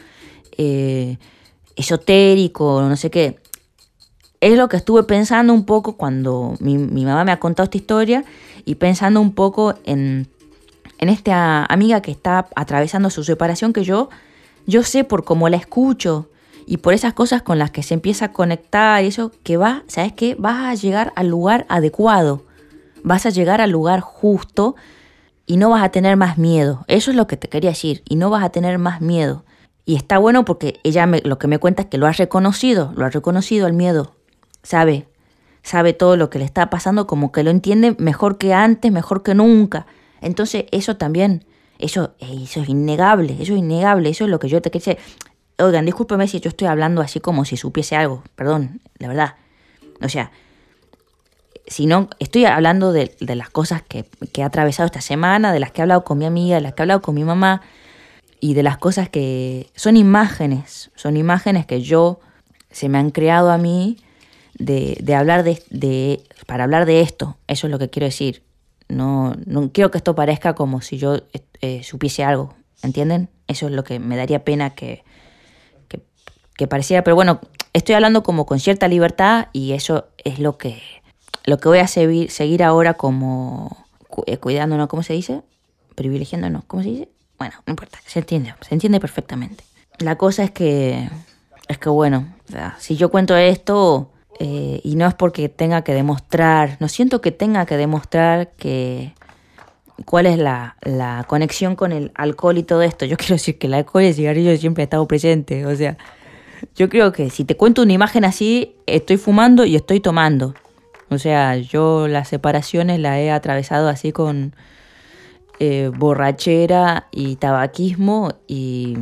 eh, 0.58 1.18
esotérico, 1.76 2.82
no 2.82 2.96
sé 2.96 3.08
qué 3.08 3.38
es 4.40 4.56
lo 4.56 4.68
que 4.68 4.76
estuve 4.76 5.02
pensando 5.02 5.52
un 5.52 5.64
poco 5.64 5.96
cuando 5.96 6.54
mi, 6.60 6.76
mamá 6.78 7.24
me 7.24 7.32
ha 7.32 7.40
contado 7.40 7.64
esta 7.64 7.76
historia 7.76 8.24
y 8.64 8.76
pensando 8.76 9.20
un 9.20 9.32
poco 9.32 9.74
en, 9.84 10.28
en 10.98 11.08
esta 11.08 11.64
amiga 11.64 12.02
que 12.02 12.10
está 12.10 12.48
atravesando 12.54 13.10
su 13.10 13.24
separación 13.24 13.72
que 13.72 13.84
yo, 13.84 14.08
yo 14.66 14.82
sé 14.82 15.04
por 15.04 15.24
cómo 15.24 15.48
la 15.48 15.56
escucho 15.56 16.28
y 16.66 16.78
por 16.78 16.94
esas 16.94 17.14
cosas 17.14 17.42
con 17.42 17.58
las 17.58 17.70
que 17.70 17.82
se 17.82 17.94
empieza 17.94 18.26
a 18.26 18.32
conectar 18.32 19.02
y 19.04 19.08
eso, 19.08 19.30
que 19.44 19.56
va, 19.56 19.84
¿sabes 19.86 20.12
qué? 20.12 20.34
Vas 20.38 20.64
a 20.64 20.74
llegar 20.74 21.12
al 21.14 21.28
lugar 21.28 21.64
adecuado, 21.68 22.44
vas 23.04 23.24
a 23.24 23.30
llegar 23.30 23.60
al 23.60 23.70
lugar 23.70 24.00
justo 24.00 24.74
y 25.46 25.58
no 25.58 25.70
vas 25.70 25.84
a 25.84 25.90
tener 25.90 26.16
más 26.16 26.38
miedo. 26.38 26.84
Eso 26.88 27.12
es 27.12 27.16
lo 27.16 27.28
que 27.28 27.36
te 27.36 27.48
quería 27.48 27.70
decir, 27.70 28.02
y 28.08 28.16
no 28.16 28.30
vas 28.30 28.42
a 28.42 28.50
tener 28.50 28.78
más 28.78 29.00
miedo. 29.00 29.44
Y 29.84 29.94
está 29.94 30.18
bueno 30.18 30.44
porque 30.44 30.80
ella 30.82 31.06
me, 31.06 31.20
lo 31.20 31.38
que 31.38 31.46
me 31.46 31.60
cuenta 31.60 31.82
es 31.82 31.88
que 31.88 31.98
lo 31.98 32.08
ha 32.08 32.12
reconocido, 32.12 32.92
lo 32.96 33.06
ha 33.06 33.10
reconocido 33.10 33.68
el 33.68 33.72
miedo, 33.72 34.16
sabe, 34.66 35.06
sabe 35.62 35.92
todo 35.92 36.16
lo 36.16 36.28
que 36.28 36.40
le 36.40 36.44
está 36.44 36.70
pasando, 36.70 37.06
como 37.06 37.30
que 37.30 37.44
lo 37.44 37.50
entiende 37.50 37.94
mejor 37.98 38.36
que 38.36 38.52
antes, 38.52 38.90
mejor 38.90 39.22
que 39.22 39.32
nunca. 39.34 39.86
Entonces 40.20 40.64
eso 40.72 40.96
también, 40.96 41.44
eso, 41.78 42.14
eso 42.18 42.62
es 42.62 42.68
innegable, 42.68 43.34
eso 43.34 43.52
es 43.52 43.60
innegable, 43.60 44.10
eso 44.10 44.24
es 44.24 44.30
lo 44.30 44.40
que 44.40 44.48
yo 44.48 44.60
te 44.60 44.72
quería 44.72 44.94
decir. 44.94 45.20
Oigan, 45.58 45.86
discúlpeme 45.86 46.26
si 46.26 46.40
yo 46.40 46.48
estoy 46.48 46.66
hablando 46.66 47.00
así 47.00 47.20
como 47.20 47.44
si 47.44 47.56
supiese 47.56 47.94
algo, 47.94 48.24
perdón, 48.34 48.80
la 48.98 49.08
verdad. 49.08 49.34
O 50.02 50.08
sea, 50.08 50.32
si 51.68 51.86
no, 51.86 52.10
estoy 52.18 52.44
hablando 52.44 52.92
de, 52.92 53.14
las 53.20 53.50
cosas 53.50 53.82
que, 53.82 54.04
que 54.32 54.40
he 54.40 54.44
atravesado 54.44 54.86
esta 54.86 55.00
semana, 55.00 55.52
de 55.52 55.60
las 55.60 55.70
que 55.70 55.80
he 55.80 55.82
hablado 55.82 56.02
con 56.02 56.18
mi 56.18 56.26
amiga, 56.26 56.56
de 56.56 56.62
las 56.62 56.74
que 56.74 56.82
he 56.82 56.84
hablado 56.84 57.02
con 57.02 57.14
mi 57.14 57.22
mamá, 57.22 57.62
y 58.40 58.54
de 58.54 58.64
las 58.64 58.78
cosas 58.78 59.08
que 59.08 59.70
son 59.76 59.96
imágenes, 59.96 60.90
son 60.96 61.16
imágenes 61.16 61.66
que 61.66 61.80
yo 61.80 62.18
se 62.70 62.88
me 62.88 62.98
han 62.98 63.10
creado 63.10 63.50
a 63.50 63.58
mí 63.58 63.98
de, 64.58 65.14
hablar 65.14 65.44
de, 65.44 66.22
para 66.46 66.64
hablar 66.64 66.86
de 66.86 67.00
esto. 67.00 67.36
Eso 67.46 67.66
es 67.66 67.70
lo 67.70 67.78
que 67.78 67.90
quiero 67.90 68.06
decir. 68.06 68.42
No, 68.88 69.34
no 69.46 69.70
quiero 69.72 69.90
que 69.90 69.98
esto 69.98 70.14
parezca 70.14 70.54
como 70.54 70.80
si 70.80 70.98
yo 70.98 71.18
eh, 71.60 71.82
supiese 71.82 72.24
algo, 72.24 72.54
¿entienden? 72.82 73.28
Eso 73.48 73.66
es 73.66 73.72
lo 73.72 73.84
que 73.84 73.98
me 73.98 74.16
daría 74.16 74.44
pena 74.44 74.70
que, 74.70 75.04
que, 76.56 76.66
pareciera. 76.66 77.02
Pero 77.02 77.16
bueno, 77.16 77.40
estoy 77.72 77.94
hablando 77.94 78.22
como 78.22 78.46
con 78.46 78.60
cierta 78.60 78.88
libertad 78.88 79.48
y 79.52 79.72
eso 79.72 80.06
es 80.24 80.38
lo 80.38 80.56
que, 80.56 80.80
lo 81.44 81.58
que 81.58 81.68
voy 81.68 81.78
a 81.78 81.86
seguir, 81.86 82.30
seguir 82.30 82.62
ahora 82.62 82.94
como 82.94 83.86
eh, 84.26 84.38
cuidándonos, 84.38 84.88
¿cómo 84.88 85.02
se 85.02 85.12
dice? 85.12 85.42
Privilegiándonos, 85.94 86.64
¿cómo 86.64 86.82
se 86.82 86.90
dice? 86.90 87.08
Bueno, 87.38 87.54
no 87.66 87.72
importa, 87.72 87.98
se 88.06 88.20
entiende, 88.20 88.54
se 88.66 88.74
entiende 88.74 89.00
perfectamente. 89.00 89.64
La 89.98 90.16
cosa 90.16 90.44
es 90.44 90.50
que, 90.50 91.10
es 91.68 91.78
que 91.78 91.88
bueno, 91.88 92.34
si 92.78 92.96
yo 92.96 93.10
cuento 93.10 93.36
esto, 93.36 94.12
eh, 94.38 94.80
y 94.82 94.96
no 94.96 95.06
es 95.06 95.14
porque 95.14 95.48
tenga 95.48 95.82
que 95.82 95.94
demostrar, 95.94 96.76
no 96.80 96.88
siento 96.88 97.20
que 97.20 97.32
tenga 97.32 97.66
que 97.66 97.76
demostrar 97.76 98.52
que 98.52 99.12
cuál 100.04 100.26
es 100.26 100.38
la, 100.38 100.76
la, 100.82 101.24
conexión 101.26 101.76
con 101.76 101.92
el 101.92 102.12
alcohol 102.14 102.58
y 102.58 102.62
todo 102.62 102.82
esto. 102.82 103.04
Yo 103.06 103.16
quiero 103.18 103.34
decir 103.34 103.58
que 103.58 103.66
el 103.66 103.74
alcohol 103.74 104.02
y 104.02 104.08
el 104.08 104.14
cigarrillo 104.14 104.56
siempre 104.56 104.82
ha 104.82 104.84
estado 104.84 105.06
presente. 105.08 105.64
O 105.66 105.74
sea, 105.74 105.96
yo 106.74 106.88
creo 106.88 107.12
que 107.12 107.30
si 107.30 107.44
te 107.44 107.56
cuento 107.56 107.82
una 107.82 107.92
imagen 107.92 108.24
así, 108.24 108.76
estoy 108.86 109.16
fumando 109.16 109.64
y 109.64 109.76
estoy 109.76 110.00
tomando. 110.00 110.54
O 111.08 111.18
sea, 111.18 111.56
yo 111.56 112.08
las 112.08 112.28
separaciones 112.28 112.98
las 113.00 113.18
he 113.18 113.30
atravesado 113.30 113.88
así 113.88 114.12
con, 114.12 114.54
eh, 115.58 115.90
borrachera 115.96 117.06
y 117.10 117.36
tabaquismo 117.36 118.34
y, 118.46 118.98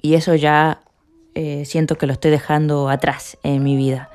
y 0.00 0.14
eso 0.14 0.36
ya 0.36 0.82
eh, 1.38 1.66
siento 1.66 1.96
que 1.96 2.06
lo 2.06 2.14
estoy 2.14 2.30
dejando 2.30 2.88
atrás 2.88 3.36
en 3.42 3.62
mi 3.62 3.76
vida. 3.76 4.08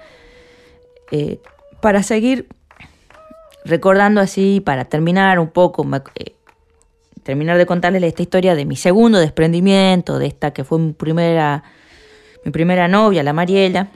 Eh, 1.12 1.40
para 1.80 2.02
seguir 2.02 2.48
recordando 3.64 4.22
así, 4.22 4.60
para 4.60 4.86
terminar 4.86 5.38
un 5.38 5.52
poco, 5.52 5.86
terminar 7.22 7.60
de 7.60 7.68
contarles 7.68 8.02
esta 8.02 8.24
historia 8.24 8.56
de 8.56 8.66
mi 8.66 8.76
segundo 8.76 9.20
desprendimiento, 9.20 10.18
de 10.18 10.26
esta 10.26 10.52
que 10.52 10.64
fue 10.64 10.80
mi 10.80 10.94
primera, 10.94 11.64
mi 12.44 12.52
primera 12.52 12.88
novia, 12.88 13.22
la 13.22 13.34
Mariela. 13.34 13.90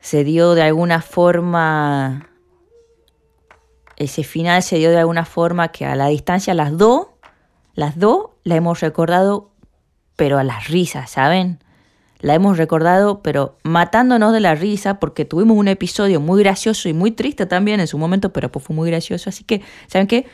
se 0.00 0.24
dio 0.24 0.54
de 0.54 0.62
alguna 0.62 1.00
forma 1.00 2.28
ese 3.96 4.24
final 4.24 4.60
se 4.64 4.76
dio 4.78 4.90
de 4.90 4.98
alguna 4.98 5.24
forma 5.24 5.68
que 5.68 5.86
a 5.86 5.94
la 5.94 6.08
distancia 6.08 6.52
las 6.54 6.76
dos, 6.76 7.06
las 7.74 7.96
dos 7.96 8.30
la 8.42 8.56
hemos 8.56 8.80
recordado, 8.80 9.51
pero 10.16 10.38
a 10.38 10.44
las 10.44 10.68
risas, 10.68 11.10
¿saben? 11.10 11.58
La 12.20 12.34
hemos 12.34 12.56
recordado, 12.56 13.20
pero 13.22 13.58
matándonos 13.64 14.32
de 14.32 14.40
la 14.40 14.54
risa, 14.54 15.00
porque 15.00 15.24
tuvimos 15.24 15.56
un 15.56 15.66
episodio 15.66 16.20
muy 16.20 16.42
gracioso 16.42 16.88
y 16.88 16.92
muy 16.92 17.10
triste 17.10 17.46
también 17.46 17.80
en 17.80 17.88
su 17.88 17.98
momento, 17.98 18.32
pero 18.32 18.50
pues 18.50 18.64
fue 18.64 18.76
muy 18.76 18.88
gracioso. 18.88 19.28
Así 19.28 19.42
que, 19.42 19.60
¿saben 19.88 20.06
qué? 20.06 20.26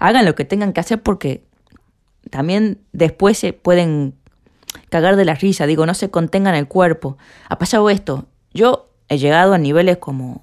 Hagan 0.00 0.24
lo 0.24 0.34
que 0.34 0.44
tengan 0.44 0.72
que 0.72 0.80
hacer 0.80 1.02
porque 1.02 1.44
también 2.30 2.78
después 2.92 3.38
se 3.38 3.52
pueden 3.52 4.14
cagar 4.88 5.16
de 5.16 5.24
la 5.24 5.34
risa. 5.34 5.66
Digo, 5.66 5.86
no 5.86 5.94
se 5.94 6.10
contengan 6.10 6.54
el 6.54 6.66
cuerpo. 6.66 7.16
Ha 7.48 7.58
pasado 7.58 7.90
esto. 7.90 8.26
Yo 8.52 8.90
he 9.08 9.18
llegado 9.18 9.54
a 9.54 9.58
niveles 9.58 9.98
como 9.98 10.42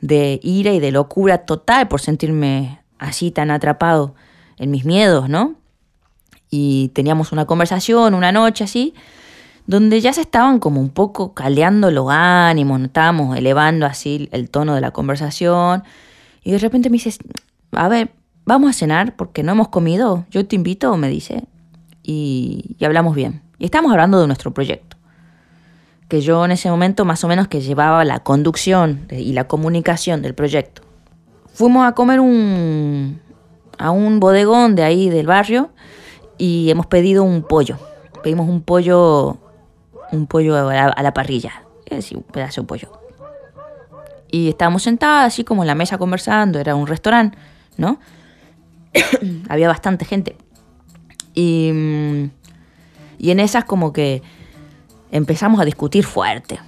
de 0.00 0.40
ira 0.42 0.72
y 0.72 0.80
de 0.80 0.92
locura 0.92 1.38
total 1.38 1.88
por 1.88 2.00
sentirme 2.00 2.80
así 2.98 3.30
tan 3.30 3.50
atrapado 3.50 4.14
en 4.58 4.70
mis 4.70 4.84
miedos, 4.84 5.28
¿no? 5.28 5.59
Y 6.50 6.90
teníamos 6.94 7.32
una 7.32 7.46
conversación 7.46 8.14
una 8.14 8.32
noche 8.32 8.64
así, 8.64 8.94
donde 9.66 10.00
ya 10.00 10.12
se 10.12 10.22
estaban 10.22 10.58
como 10.58 10.80
un 10.80 10.90
poco 10.90 11.32
caleando 11.32 11.90
los 11.90 12.08
ánimos, 12.10 12.80
estábamos 12.80 13.36
elevando 13.36 13.86
así 13.86 14.28
el 14.32 14.50
tono 14.50 14.74
de 14.74 14.80
la 14.80 14.90
conversación. 14.90 15.84
Y 16.42 16.50
de 16.50 16.58
repente 16.58 16.90
me 16.90 16.94
dices, 16.94 17.18
a 17.72 17.88
ver, 17.88 18.12
vamos 18.44 18.70
a 18.70 18.72
cenar 18.72 19.14
porque 19.14 19.42
no 19.42 19.52
hemos 19.52 19.68
comido, 19.68 20.26
yo 20.30 20.44
te 20.46 20.56
invito, 20.56 20.96
me 20.96 21.08
dice, 21.08 21.44
y, 22.02 22.76
hablamos 22.82 23.14
bien. 23.14 23.42
Y 23.58 23.66
estamos 23.66 23.92
hablando 23.92 24.20
de 24.20 24.26
nuestro 24.26 24.52
proyecto 24.52 24.96
que 26.08 26.20
yo 26.20 26.44
en 26.44 26.50
ese 26.50 26.68
momento 26.68 27.04
más 27.04 27.22
o 27.22 27.28
menos 27.28 27.46
que 27.46 27.60
llevaba 27.60 28.04
la 28.04 28.18
conducción 28.18 29.06
y 29.10 29.32
la 29.32 29.46
comunicación 29.46 30.22
del 30.22 30.34
proyecto. 30.34 30.82
Fuimos 31.54 31.86
a 31.86 31.92
comer 31.92 32.18
a 32.18 33.90
un 33.92 34.18
bodegón 34.18 34.74
de 34.74 34.82
ahí 34.82 35.08
del 35.08 35.28
barrio 35.28 35.70
y 36.40 36.70
hemos 36.70 36.86
pedido 36.86 37.22
un 37.22 37.42
pollo. 37.42 37.76
Pedimos 38.22 38.48
un 38.48 38.62
pollo, 38.62 39.36
un 40.10 40.26
pollo 40.26 40.56
a 40.56 41.02
la, 41.02 41.14
parrilla, 41.14 41.64
es 41.84 41.98
decir, 41.98 42.16
un 42.16 42.22
pedazo 42.24 42.62
de 42.62 42.66
pollo. 42.66 42.90
Y 44.30 44.48
estábamos 44.48 44.82
sentados 44.82 45.26
así 45.26 45.44
como 45.44 45.62
en 45.62 45.66
la 45.66 45.74
mesa 45.74 45.98
conversando, 45.98 46.58
era 46.58 46.74
un 46.74 46.86
restaurante, 46.86 47.36
¿no? 47.76 48.00
Había 49.50 49.68
bastante 49.68 50.06
gente. 50.06 50.36
Y, 51.34 51.72
y 53.18 53.30
en 53.30 53.38
esas 53.38 53.64
como 53.64 53.92
que 53.92 54.22
empezamos 55.12 55.60
a 55.60 55.66
discutir 55.66 56.06
fuerte, 56.06 56.58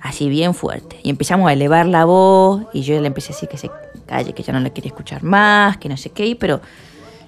así 0.00 0.28
bien 0.28 0.54
fuerte. 0.54 0.98
Y 1.04 1.10
empezamos 1.10 1.48
a 1.48 1.52
elevar 1.52 1.86
la 1.86 2.04
voz 2.04 2.64
y 2.72 2.82
yo 2.82 3.00
le 3.00 3.06
empecé 3.06 3.32
a 3.32 3.34
decir 3.36 3.48
que 3.48 3.58
se 3.58 3.70
calle, 4.06 4.32
que 4.32 4.42
ya 4.42 4.52
no 4.52 4.58
le 4.58 4.72
quería 4.72 4.88
escuchar 4.88 5.22
más, 5.22 5.76
que 5.76 5.88
no 5.88 5.96
sé 5.96 6.10
qué, 6.10 6.34
pero 6.34 6.60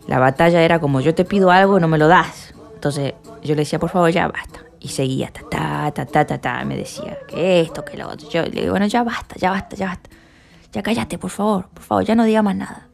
la 0.07 0.19
batalla 0.19 0.63
era 0.63 0.79
como 0.79 1.01
yo 1.01 1.15
te 1.15 1.25
pido 1.25 1.51
algo 1.51 1.79
y 1.79 1.81
no 1.81 1.89
me 1.89 1.99
lo 1.99 2.09
das. 2.09 2.55
Entonces 2.75 3.15
yo 3.43 3.55
le 3.55 3.63
decía, 3.63 3.79
por 3.79 3.91
favor, 3.91 4.11
ya 4.11 4.29
basta. 4.29 4.61
Y 4.81 4.89
seguía, 4.89 5.33
ta, 5.33 5.43
ta, 5.49 5.91
ta, 5.93 6.07
ta, 6.07 6.27
ta, 6.27 6.39
ta, 6.39 6.65
me 6.65 6.77
decía, 6.77 7.19
que 7.27 7.61
esto, 7.61 7.85
que 7.85 7.97
lo 7.97 8.09
otro. 8.09 8.29
Yo 8.29 8.43
le 8.43 8.51
digo, 8.51 8.71
bueno, 8.71 8.87
ya 8.87 9.03
basta, 9.03 9.37
ya 9.37 9.51
basta, 9.51 9.77
ya 9.77 9.87
basta. 9.87 10.11
Ya 10.73 10.83
cállate, 10.83 11.19
por 11.19 11.31
favor, 11.31 11.69
por 11.69 11.83
favor, 11.83 12.05
ya 12.05 12.15
no 12.15 12.25
diga 12.25 12.43
más 12.43 12.57
nada. 12.57 12.89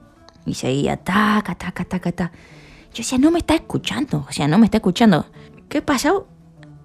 Y 0.47 0.55
seguía, 0.55 0.97
taca, 0.97 1.55
taca, 1.55 1.85
taca, 1.85 2.13
ta. 2.13 2.33
Yo 2.93 2.99
decía, 2.99 3.19
no 3.19 3.31
me 3.31 3.39
está 3.39 3.55
escuchando, 3.55 4.25
o 4.29 4.33
sea, 4.33 4.49
no 4.49 4.59
me 4.59 4.67
está 4.67 4.79
escuchando. 4.79 5.27
¿Qué 5.69 5.83
pasó? 5.83 6.27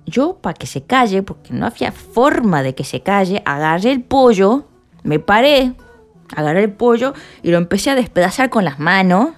yo 0.08 0.40
para 0.42 0.54
que 0.54 0.66
se 0.66 0.84
calle, 0.84 1.22
porque 1.22 1.54
no 1.54 1.66
había 1.66 1.92
forma 1.92 2.64
de 2.64 2.74
que 2.74 2.84
se 2.84 3.02
calle, 3.02 3.44
agarré 3.46 3.92
el 3.92 4.04
pollo, 4.04 4.66
me 5.04 5.20
paré, 5.20 5.74
agarré 6.36 6.64
el 6.64 6.72
pollo 6.72 7.14
y 7.44 7.52
lo 7.52 7.58
empecé 7.58 7.92
a 7.92 7.96
despedazar 7.96 8.50
con 8.50 8.64
las 8.64 8.80
manos, 8.80 9.32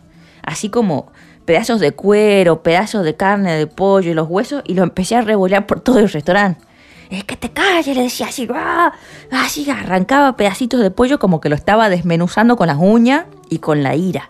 así 0.49 0.69
como 0.69 1.11
pedazos 1.45 1.79
de 1.79 1.91
cuero, 1.91 2.63
pedazos 2.63 3.03
de 3.05 3.15
carne 3.15 3.53
de 3.53 3.67
pollo 3.67 4.11
y 4.11 4.13
los 4.13 4.27
huesos, 4.27 4.63
y 4.65 4.73
lo 4.73 4.83
empecé 4.83 5.15
a 5.15 5.21
revolear 5.21 5.65
por 5.67 5.79
todo 5.79 5.99
el 5.99 6.09
restaurante. 6.09 6.65
Es 7.09 7.23
que 7.23 7.35
te 7.35 7.51
calles, 7.51 7.95
le 7.95 8.03
decía 8.03 8.27
así, 8.27 8.47
¡ah! 8.53 8.91
así 9.31 9.69
arrancaba 9.69 10.35
pedacitos 10.35 10.79
de 10.81 10.91
pollo 10.91 11.17
como 11.17 11.39
que 11.39 11.49
lo 11.49 11.55
estaba 11.55 11.89
desmenuzando 11.89 12.55
con 12.55 12.67
las 12.67 12.77
uñas 12.79 13.25
y 13.49 13.59
con 13.59 13.83
la 13.83 13.95
ira. 13.95 14.29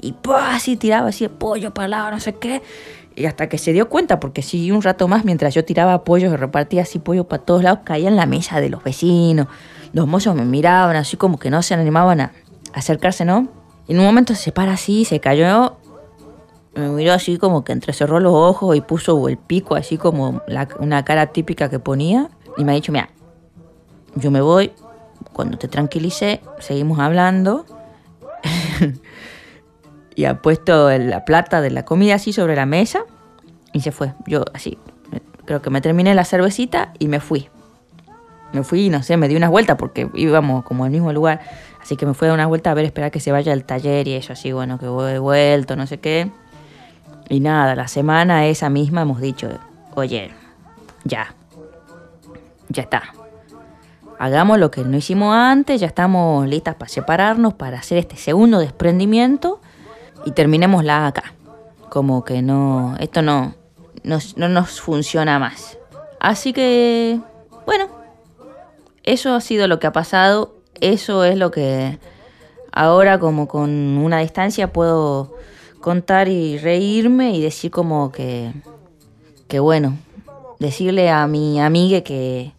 Y 0.00 0.14
así 0.34 0.76
tiraba 0.76 1.08
así 1.08 1.24
el 1.24 1.30
pollo 1.30 1.74
para 1.74 1.88
lado, 1.88 2.10
no 2.10 2.20
sé 2.20 2.34
qué. 2.34 2.62
Y 3.16 3.26
hasta 3.26 3.48
que 3.48 3.58
se 3.58 3.72
dio 3.72 3.88
cuenta, 3.88 4.18
porque 4.18 4.42
siguió 4.42 4.74
un 4.74 4.82
rato 4.82 5.08
más 5.08 5.24
mientras 5.24 5.54
yo 5.54 5.64
tiraba 5.64 6.04
pollo 6.04 6.32
y 6.32 6.36
repartía 6.36 6.82
así 6.82 6.98
pollo 6.98 7.24
para 7.24 7.42
todos 7.42 7.62
lados, 7.62 7.80
caía 7.84 8.08
en 8.08 8.16
la 8.16 8.26
mesa 8.26 8.60
de 8.60 8.70
los 8.70 8.82
vecinos. 8.82 9.46
Los 9.92 10.06
mozos 10.06 10.34
me 10.34 10.44
miraban 10.44 10.96
así 10.96 11.16
como 11.16 11.38
que 11.38 11.50
no 11.50 11.62
se 11.62 11.74
animaban 11.74 12.20
a 12.20 12.32
acercarse, 12.72 13.24
¿no? 13.24 13.59
En 13.90 13.98
un 13.98 14.04
momento 14.04 14.36
se 14.36 14.52
para 14.52 14.74
así, 14.74 15.04
se 15.04 15.18
cayó, 15.18 15.76
me 16.76 16.88
miró 16.90 17.12
así 17.12 17.38
como 17.38 17.64
que 17.64 17.72
entrecerró 17.72 18.20
los 18.20 18.32
ojos 18.32 18.76
y 18.76 18.80
puso 18.80 19.28
el 19.28 19.36
pico 19.36 19.74
así 19.74 19.98
como 19.98 20.42
una 20.78 21.04
cara 21.04 21.26
típica 21.26 21.68
que 21.68 21.80
ponía. 21.80 22.30
Y 22.56 22.62
me 22.62 22.70
ha 22.70 22.76
dicho, 22.76 22.92
mira, 22.92 23.10
yo 24.14 24.30
me 24.30 24.40
voy, 24.42 24.70
cuando 25.32 25.58
te 25.58 25.66
tranquilice, 25.66 26.40
seguimos 26.60 27.00
hablando. 27.00 27.66
y 30.14 30.24
ha 30.24 30.40
puesto 30.40 30.96
la 30.96 31.24
plata 31.24 31.60
de 31.60 31.72
la 31.72 31.84
comida 31.84 32.14
así 32.14 32.32
sobre 32.32 32.54
la 32.54 32.66
mesa 32.66 33.02
y 33.72 33.80
se 33.80 33.90
fue. 33.90 34.14
Yo 34.28 34.44
así, 34.54 34.78
creo 35.46 35.62
que 35.62 35.70
me 35.70 35.80
terminé 35.80 36.14
la 36.14 36.24
cervecita 36.24 36.92
y 37.00 37.08
me 37.08 37.18
fui. 37.18 37.48
Me 38.52 38.62
fui, 38.62 38.88
no 38.88 39.02
sé, 39.02 39.16
me 39.16 39.26
di 39.26 39.34
unas 39.34 39.50
vueltas 39.50 39.76
porque 39.76 40.08
íbamos 40.14 40.62
como 40.64 40.84
al 40.84 40.92
mismo 40.92 41.12
lugar. 41.12 41.40
Así 41.82 41.96
que 41.96 42.06
me 42.06 42.14
fui 42.14 42.28
a 42.28 42.32
una 42.32 42.46
vuelta 42.46 42.70
a 42.70 42.74
ver, 42.74 42.84
esperar 42.84 43.10
que 43.10 43.20
se 43.20 43.32
vaya 43.32 43.52
al 43.52 43.64
taller 43.64 44.06
y 44.06 44.14
eso 44.14 44.32
así, 44.32 44.52
bueno, 44.52 44.78
que 44.78 44.86
he 44.86 45.18
vuelto, 45.18 45.76
no 45.76 45.86
sé 45.86 45.98
qué. 45.98 46.30
Y 47.28 47.40
nada, 47.40 47.74
la 47.74 47.88
semana 47.88 48.46
esa 48.46 48.68
misma 48.70 49.02
hemos 49.02 49.20
dicho, 49.20 49.48
oye, 49.94 50.32
ya, 51.04 51.34
ya 52.68 52.82
está. 52.82 53.02
Hagamos 54.18 54.58
lo 54.58 54.70
que 54.70 54.82
no 54.82 54.96
hicimos 54.96 55.34
antes, 55.34 55.80
ya 55.80 55.86
estamos 55.86 56.46
listas 56.46 56.74
para 56.74 56.88
separarnos, 56.90 57.54
para 57.54 57.78
hacer 57.78 57.98
este 57.98 58.16
segundo 58.16 58.58
desprendimiento 58.58 59.60
y 60.26 60.32
terminémosla 60.32 61.06
acá. 61.06 61.32
Como 61.88 62.24
que 62.24 62.42
no, 62.42 62.96
esto 63.00 63.22
no, 63.22 63.54
no, 64.02 64.18
no 64.36 64.48
nos 64.48 64.80
funciona 64.80 65.38
más. 65.38 65.78
Así 66.20 66.52
que, 66.52 67.18
bueno, 67.64 67.86
eso 69.04 69.34
ha 69.34 69.40
sido 69.40 69.66
lo 69.68 69.80
que 69.80 69.86
ha 69.86 69.92
pasado, 69.92 70.54
eso 70.80 71.24
es 71.24 71.36
lo 71.36 71.50
que 71.50 71.98
ahora 72.72 73.18
como 73.18 73.48
con 73.48 73.70
una 73.70 74.18
distancia 74.20 74.72
puedo 74.72 75.34
contar 75.80 76.28
y 76.28 76.58
reírme 76.58 77.34
y 77.34 77.42
decir 77.42 77.70
como 77.70 78.12
que, 78.12 78.52
que 79.48 79.60
bueno, 79.60 79.96
decirle 80.58 81.10
a 81.10 81.26
mi 81.26 81.60
amiga 81.60 82.02
que, 82.02 82.52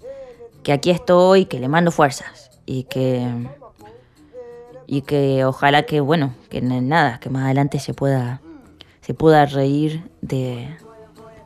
que 0.64 0.74
aquí 0.74 0.92
estoy, 0.92 1.46
que 1.46 1.60
le 1.60 1.68
mando 1.68 1.92
fuerzas 1.92 2.52
y 2.66 2.84
que 2.84 3.28
y 4.92 5.04
que 5.04 5.46
ojalá 5.46 5.84
que, 5.84 6.02
bueno, 6.02 6.34
que 6.50 6.62
nada, 6.62 7.18
que 7.22 7.30
más 7.30 7.46
adelante 7.46 7.80
se 7.80 7.94
pueda, 7.94 8.42
se 9.00 9.14
pueda 9.14 9.46
reír 9.46 10.04
de, 10.22 10.68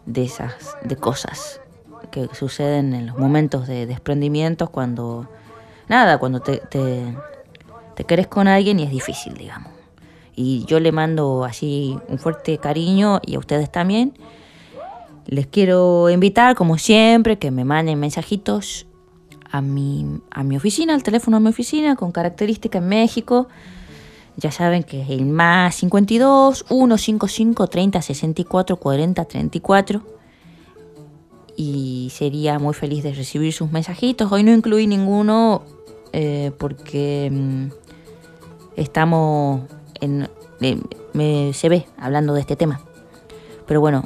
de 0.08 0.24
esas, 0.24 0.76
de 0.84 0.96
cosas 0.96 1.62
que 2.10 2.28
suceden 2.34 2.96
en 2.96 3.06
los 3.06 3.20
momentos 3.20 3.68
de 3.68 3.86
desprendimientos 3.86 4.72
cuando, 4.72 5.30
nada, 5.88 6.18
cuando 6.18 6.40
te, 6.40 6.58
te, 6.58 7.16
te 7.96 8.04
querés 8.04 8.28
con 8.28 8.48
alguien 8.48 8.80
y 8.80 8.84
es 8.84 8.92
difícil, 8.92 9.34
digamos. 9.36 9.72
Y 10.36 10.66
yo 10.66 10.80
le 10.80 10.92
mando 10.92 11.46
así 11.46 11.98
un 12.10 12.20
fuerte 12.20 12.58
cariño 12.58 13.22
y 13.26 13.36
a 13.36 13.40
ustedes 13.40 13.72
también. 13.72 14.14
Les 15.26 15.48
quiero 15.48 16.10
invitar, 16.10 16.56
como 16.56 16.78
siempre, 16.78 17.40
que 17.40 17.52
me 17.52 17.64
manden 17.64 18.00
mensajitos 18.00 18.86
a 19.50 19.62
mi, 19.62 20.20
a 20.30 20.44
mi 20.44 20.58
oficina, 20.58 20.94
al 20.94 21.04
teléfono 21.04 21.38
a 21.38 21.40
mi 21.40 21.50
oficina, 21.50 21.96
con 21.96 22.12
característica 22.12 22.80
en 22.80 22.90
México. 22.90 23.48
Ya 24.36 24.52
saben 24.52 24.84
que 24.84 25.02
es 25.02 25.10
el 25.10 25.26
más 25.26 25.76
52 25.76 26.66
155 26.68 27.68
30 27.68 28.02
64 28.02 28.76
40 28.76 29.26
34. 29.26 30.02
Y 31.56 32.12
sería 32.14 32.60
muy 32.60 32.74
feliz 32.74 33.02
de 33.02 33.14
recibir 33.14 33.54
sus 33.54 33.72
mensajitos. 33.72 34.30
Hoy 34.30 34.44
no 34.44 34.52
incluí 34.52 34.88
ninguno 34.88 35.64
eh, 36.18 36.54
porque 36.58 37.30
mm, 37.30 37.68
estamos 38.78 39.64
en... 40.00 40.30
eh, 40.62 41.52
se 41.54 41.68
ve 41.68 41.86
hablando 41.98 42.34
de 42.34 42.40
este 42.40 42.56
tema. 42.56 42.80
Pero 43.68 43.82
bueno, 43.82 44.06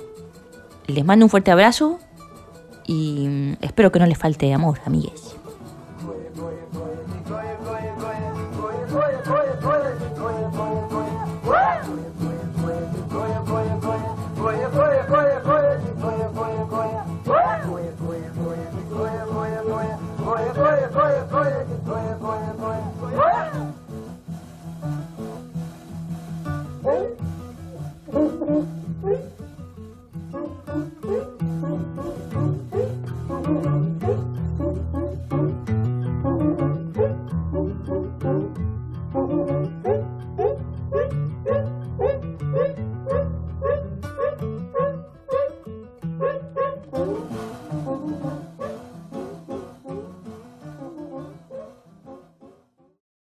les 0.88 1.06
mando 1.06 1.26
un 1.26 1.30
fuerte 1.30 1.52
abrazo 1.52 2.00
y 2.88 3.28
mm, 3.28 3.58
espero 3.62 3.92
que 3.92 4.00
no 4.00 4.08
les 4.08 4.18
falte 4.18 4.52
amor, 4.52 4.80
amigues. 4.86 5.36